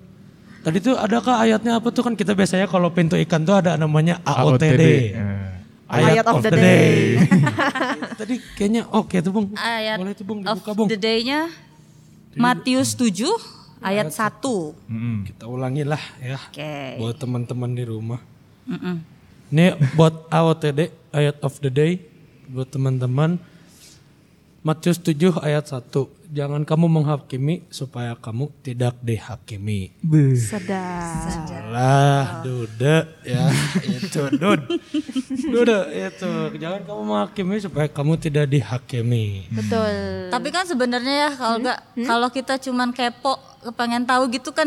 Tadi 0.61 0.83
tuh 0.83 0.99
adakah 0.99 1.39
ayatnya 1.39 1.79
apa 1.79 1.95
tuh 1.95 2.03
kan 2.03 2.19
kita 2.19 2.35
biasanya 2.35 2.67
kalau 2.67 2.91
pintu 2.91 3.15
ikan 3.15 3.47
tuh 3.47 3.55
ada 3.55 3.79
namanya 3.79 4.19
AOTD. 4.27 4.83
Eh, 5.15 5.55
Ayat 5.87 6.27
of 6.27 6.43
the 6.43 6.51
day. 6.51 7.23
Tadi 8.19 8.35
kayaknya 8.59 8.83
oke 8.91 9.15
tuh 9.23 9.31
Bung. 9.31 9.47
Ayat 9.55 10.03
Boleh 10.03 10.15
tuh 10.19 10.27
Bung 10.27 10.43
of 10.43 10.59
dibuka 10.59 10.73
Bung. 10.75 10.89
the 10.91 10.99
day-nya 10.99 11.47
Matius 12.35 12.99
7 12.99 13.23
ayat 13.79 14.11
1. 14.11 14.43
Oke. 14.43 14.75
mm-mm. 14.91 15.17
Kita 15.25 15.47
ulangi 15.47 15.87
lah 15.87 16.03
ya 16.19 16.37
buat 16.99 17.17
teman-teman 17.17 17.71
di 17.71 17.85
rumah. 17.87 18.19
Ini 19.47 19.67
buat 19.95 20.27
AOTD 20.27 20.91
ayat 21.15 21.39
of 21.41 21.63
the 21.63 21.71
day 21.71 22.03
buat 22.51 22.67
teman-teman. 22.67 23.39
Matius 24.67 24.99
7 24.99 25.47
ayat 25.47 25.63
1. 25.71 25.95
Jangan 26.35 26.67
kamu 26.67 26.91
menghakimi 26.91 27.63
supaya 27.71 28.19
kamu 28.19 28.51
tidak 28.67 28.99
dihakimi. 28.99 29.95
Sedap. 30.35 31.47
Salah, 31.47 32.43
duda 32.43 33.07
ya 33.23 33.47
itu 33.95 34.27
dud. 34.35 34.59
Duda 35.55 35.87
itu. 35.87 36.59
Jangan 36.59 36.83
kamu 36.83 37.03
menghakimi 37.07 37.63
supaya 37.63 37.87
kamu 37.87 38.19
tidak 38.19 38.51
dihakimi. 38.51 39.47
Betul. 39.55 39.95
Tapi 40.35 40.49
kan 40.51 40.67
sebenarnya 40.67 41.15
ya 41.15 41.31
kalau 41.39 41.57
nggak 41.63 41.79
kalau 42.03 42.29
kita 42.35 42.59
cuman 42.59 42.91
kepo 42.91 43.39
pengen 43.79 44.03
tahu 44.03 44.35
gitu 44.35 44.51
kan 44.51 44.67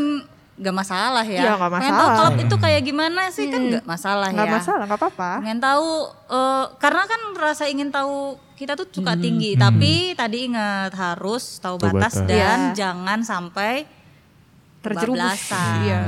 nggak 0.60 0.76
masalah 0.76 1.24
ya. 1.24 1.42
Iya, 1.42 1.52
nggak 1.56 1.72
Pengen 1.74 1.88
tahu 1.90 2.04
masalah. 2.06 2.18
klub 2.20 2.36
itu 2.38 2.56
kayak 2.60 2.82
gimana 2.84 3.22
sih 3.30 3.46
kan 3.48 3.62
nggak 3.64 3.86
masalah 3.86 4.28
Nggak 4.28 4.44
ya. 4.44 4.54
masalah, 4.54 4.84
nggak 4.84 5.00
apa-apa. 5.00 5.32
Pengen 5.40 5.60
tahu 5.60 5.90
eh, 6.30 6.66
karena 6.78 7.04
kan 7.06 7.22
rasa 7.34 7.64
ingin 7.66 7.90
tahu 7.90 8.16
kita 8.54 8.76
tuh 8.76 8.88
suka 8.90 9.16
tinggi, 9.16 9.56
tapi 9.56 9.94
tadi 10.14 10.46
ingat 10.46 10.92
harus 10.92 11.58
tahu 11.58 11.80
Tahu 11.80 11.88
batas 11.90 12.14
batas. 12.14 12.28
dan 12.28 12.60
Iya. 12.60 12.76
jangan 12.76 13.20
sampai 13.22 13.88
Terjerumus. 14.80 15.40
Iya. 15.82 16.04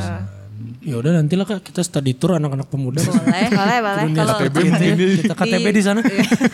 Ya 0.82 0.96
udah 0.98 1.12
nantilah 1.14 1.46
kak 1.46 1.62
kita 1.62 1.82
study 1.82 2.14
tour 2.14 2.34
anak-anak 2.36 2.66
pemuda. 2.68 3.02
Boleh, 3.02 3.48
Boleh, 3.54 3.78
boleh. 3.80 4.04
Kalau 4.14 4.34
KTP 4.42 4.56
mungkin 4.66 5.10
kita 5.22 5.34
KTP 5.36 5.66
di 5.70 5.82
sana. 5.82 6.02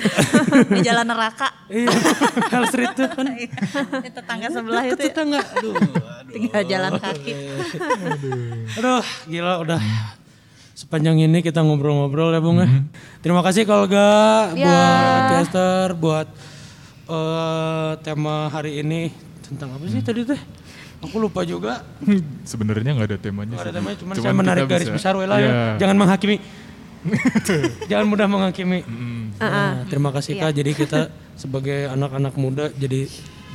di 0.76 0.80
jalan 0.84 1.06
neraka, 1.08 1.48
Iya, 1.68 1.92
Hell 2.52 2.66
Street 2.68 2.94
tuh 2.94 3.08
kan. 3.08 3.28
di 4.04 4.10
tetangga 4.10 4.48
sebelah 4.48 4.84
itu 4.84 5.00
ya, 5.00 5.12
Tetangga, 5.12 5.40
aduh. 5.40 5.74
tinggal 6.34 6.64
jalan 6.64 6.92
kaki. 7.00 7.32
Aduh, 8.78 9.04
gila 9.26 9.54
udah 9.64 9.82
sepanjang 10.78 11.18
ini 11.18 11.42
kita 11.42 11.64
ngobrol-ngobrol 11.64 12.30
ya 12.30 12.40
Bung 12.40 12.62
ya. 12.62 12.70
Terima 13.20 13.42
kasih 13.42 13.66
Kolga 13.66 14.52
buat 14.54 15.22
Chester, 15.34 15.88
buat 15.96 16.28
eh, 17.08 17.92
tema 18.04 18.48
hari 18.48 18.84
ini 18.84 19.10
tentang 19.42 19.74
apa 19.74 19.88
sih 19.88 20.04
tadi 20.04 20.28
teh? 20.28 20.42
Aku 21.06 21.22
lupa 21.22 21.46
juga. 21.46 21.86
Sebenarnya 22.52 22.98
nggak 22.98 23.08
ada 23.14 23.18
temanya. 23.20 23.56
Gak 23.56 23.70
ada 23.70 23.76
temanya, 23.78 23.98
cuman, 24.02 24.14
Cuman 24.18 24.26
saya 24.26 24.34
menarik 24.34 24.64
garis 24.66 24.90
bisa- 24.90 24.98
besar 24.98 25.14
lah 25.14 25.38
ya. 25.38 25.46
Iya. 25.46 25.62
Jangan 25.82 25.96
menghakimi. 25.98 26.38
Jangan 27.90 28.06
mudah 28.10 28.28
menghakimi. 28.28 28.80
Nah, 29.38 29.86
terima 29.88 30.10
kasih 30.12 30.42
Kak. 30.42 30.52
Jadi 30.52 30.72
kita 30.74 31.00
sebagai 31.38 31.88
anak-anak 31.88 32.34
muda 32.36 32.66
jadi 32.74 33.06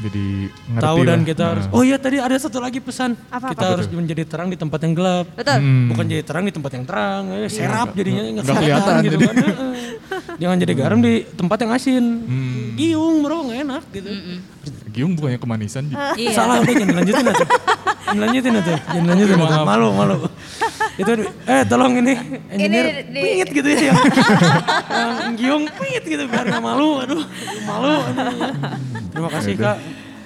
Jadi 0.03 0.27
ngerti 0.51 0.83
tahu 0.83 0.99
dan 1.03 1.19
lah. 1.23 1.27
kita 1.27 1.45
harus 1.47 1.65
Nah, 1.65 1.75
oh 1.75 1.83
iya 1.83 1.97
tadi 1.97 2.17
ada 2.19 2.35
satu 2.35 2.59
lagi 2.59 2.79
pesan. 2.79 3.15
Apa, 3.31 3.55
kita 3.55 3.65
harus 3.71 3.87
menjadi 3.87 4.23
terang 4.27 4.51
di 4.51 4.59
tempat 4.59 4.83
yang 4.83 4.93
gelap. 4.93 5.27
Betul. 5.33 5.59
bukan 5.89 6.05
jadi 6.05 6.23
terang 6.23 6.43
di 6.43 6.53
tempat 6.53 6.71
yang 6.75 6.85
terang 6.85 7.23
eh, 7.33 7.47
serap 7.47 7.95
jadinya 7.95 8.23
nggak 8.23 8.45
kelihatan 8.45 8.63
kelihatan 8.67 8.95
gitu 9.01 9.17
jadi. 9.17 9.25
kan. 9.25 9.37
Jangan 10.37 10.57
jadi 10.59 10.73
garam 10.75 10.99
di 10.99 11.13
tempat 11.25 11.57
yang 11.63 11.71
asin. 11.73 12.05
Giung 12.75 13.23
bro 13.23 13.47
nggak 13.47 13.59
enak 13.63 13.85
gitu. 13.93 14.11
Giung 14.93 15.13
bukannya 15.15 15.39
kemanisan. 15.39 15.85
Iya. 16.19 16.31
salah 16.35 16.59
udah 16.59 16.75
jangan 16.75 16.97
lanjutin 16.99 17.27
aja. 17.27 17.47
Jangan 18.03 18.21
lanjutin 18.21 18.53
aja. 18.53 18.75
Jangan 18.83 19.07
lanjutin 19.09 19.39
aja. 19.41 19.57
malu 19.63 19.89
malu. 19.95 20.17
Itu 20.93 21.13
eh 21.47 21.63
tolong 21.65 21.97
ini 21.97 22.13
engineer 22.51 22.87
di- 23.09 23.23
pingit 23.25 23.49
gitu 23.49 23.69
ya. 23.71 23.81
Yang, 23.81 23.97
yang 25.17 25.35
giung 25.39 25.65
pingit 25.73 26.05
gitu 26.05 26.25
biar 26.29 26.45
nggak 26.45 26.61
malu. 26.61 27.01
Aduh 27.01 27.23
malu 27.65 27.93
aduh. 28.03 28.27
Terima 29.13 29.31
kasih 29.31 29.53
kak. 29.61 29.77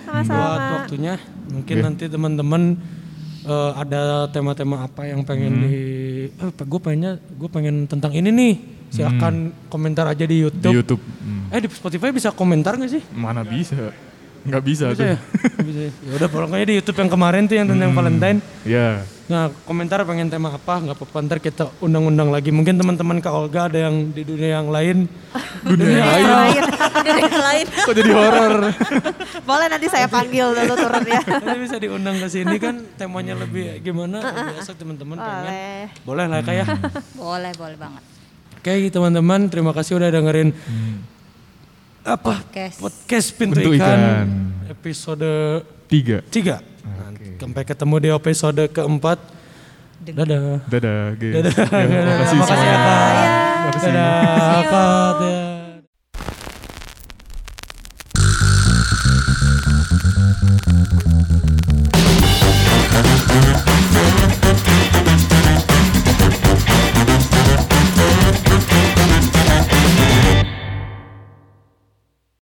Buat 0.06 0.62
waktunya. 0.80 1.14
Mungkin 1.50 1.76
nanti 1.82 2.04
teman-teman 2.06 2.62
eh, 3.42 3.72
ada 3.74 4.30
tema-tema 4.30 4.86
apa 4.86 5.06
yang 5.06 5.26
pengen 5.26 5.66
di 5.66 5.76
eh, 6.30 6.50
gue 6.50 6.80
pengennya 6.80 7.18
gue 7.18 7.48
pengen 7.50 7.90
tentang 7.90 8.14
ini 8.14 8.30
nih. 8.30 8.54
Silakan 8.86 9.50
komentar 9.66 10.06
aja 10.06 10.22
di 10.22 10.40
Di 10.40 10.46
YouTube 10.46 10.74
YouTube. 10.78 11.02
Hmm. 11.02 11.50
eh 11.50 11.58
di 11.58 11.68
Spotify 11.68 12.14
bisa 12.14 12.30
komentar 12.30 12.78
nggak 12.78 12.90
sih? 12.90 13.02
Mana 13.12 13.42
bisa? 13.42 13.90
Nggak 14.46 14.62
bisa, 14.62 14.84
bisa 14.94 14.98
tuh. 14.98 15.06
ya 15.06 15.16
bisa 15.66 15.80
ya 15.86 15.92
Ya 16.06 16.12
udah 16.22 16.28
pokoknya 16.30 16.66
di 16.70 16.74
YouTube 16.78 16.98
yang 17.02 17.10
kemarin 17.10 17.42
tuh 17.50 17.56
yang 17.58 17.66
tentang 17.66 17.92
Valentine 17.92 18.38
Ya. 18.62 19.02
Nah, 19.26 19.50
komentar 19.66 20.06
pengen 20.06 20.30
tema 20.30 20.54
apa, 20.54 20.78
nggak 20.78 21.02
apa-apa 21.02 21.18
ntar 21.26 21.38
kita 21.42 21.66
undang-undang 21.82 22.30
lagi. 22.30 22.54
Mungkin 22.54 22.78
teman-teman 22.78 23.18
Kak 23.18 23.34
Olga 23.34 23.66
ada 23.66 23.90
yang 23.90 24.14
di 24.14 24.22
dunia 24.22 24.62
yang 24.62 24.70
lain. 24.70 25.10
Dunia 25.66 25.98
lain. 25.98 26.26
Lain. 26.30 26.62
Dari 27.06 27.20
yang 27.26 27.42
lain. 27.42 27.66
Kok 27.66 27.94
jadi 27.98 28.10
horor? 28.14 28.54
Boleh 29.50 29.66
nanti 29.66 29.86
saya 29.90 30.06
panggil 30.06 30.54
dulu 30.54 30.74
turun 30.78 31.02
ya. 31.10 31.18
Nanti 31.26 31.58
bisa 31.58 31.76
diundang 31.82 32.22
ke 32.22 32.28
sini 32.30 32.54
kan 32.62 32.78
temanya 32.94 33.34
lebih 33.34 33.82
gimana? 33.82 34.22
Lebih 34.22 34.62
asik 34.62 34.78
teman-teman 34.78 35.18
pengen. 35.18 35.42
Boleh. 35.42 35.82
Boleh 36.06 36.24
lah 36.30 36.40
Kak 36.46 36.54
ya. 36.54 36.64
Boleh, 37.18 37.52
boleh 37.58 37.76
banget. 37.82 38.02
Oke 38.62 38.90
teman-teman, 38.94 39.50
terima 39.50 39.74
kasih 39.74 39.98
udah 39.98 40.10
dengerin 40.10 40.54
apa 42.06 42.38
Podcast. 42.38 42.78
podcast 42.78 43.28
Pintu, 43.34 43.58
Pintu 43.58 43.70
Ikan, 43.74 43.98
Ikan. 43.98 44.26
episode 44.70 45.30
Tiga. 45.90 46.22
3. 46.30 46.62
Sampai 47.36 47.62
ketemu 47.66 47.94
di 47.98 48.08
episode 48.14 48.62
keempat. 48.70 49.18
Dadah. 50.06 50.62
Dadah, 50.70 51.18
Ge. 51.18 51.30
Dadah. 51.42 51.54
Ya, 51.66 52.00
makasih 52.06 52.36
Makasih 52.38 52.62
ya 52.62 52.78
semuanya. 52.78 52.78
Kak. 52.78 53.14
Makasih. 53.66 53.90
Dadah. 53.90 54.62
Dadah. 54.62 55.56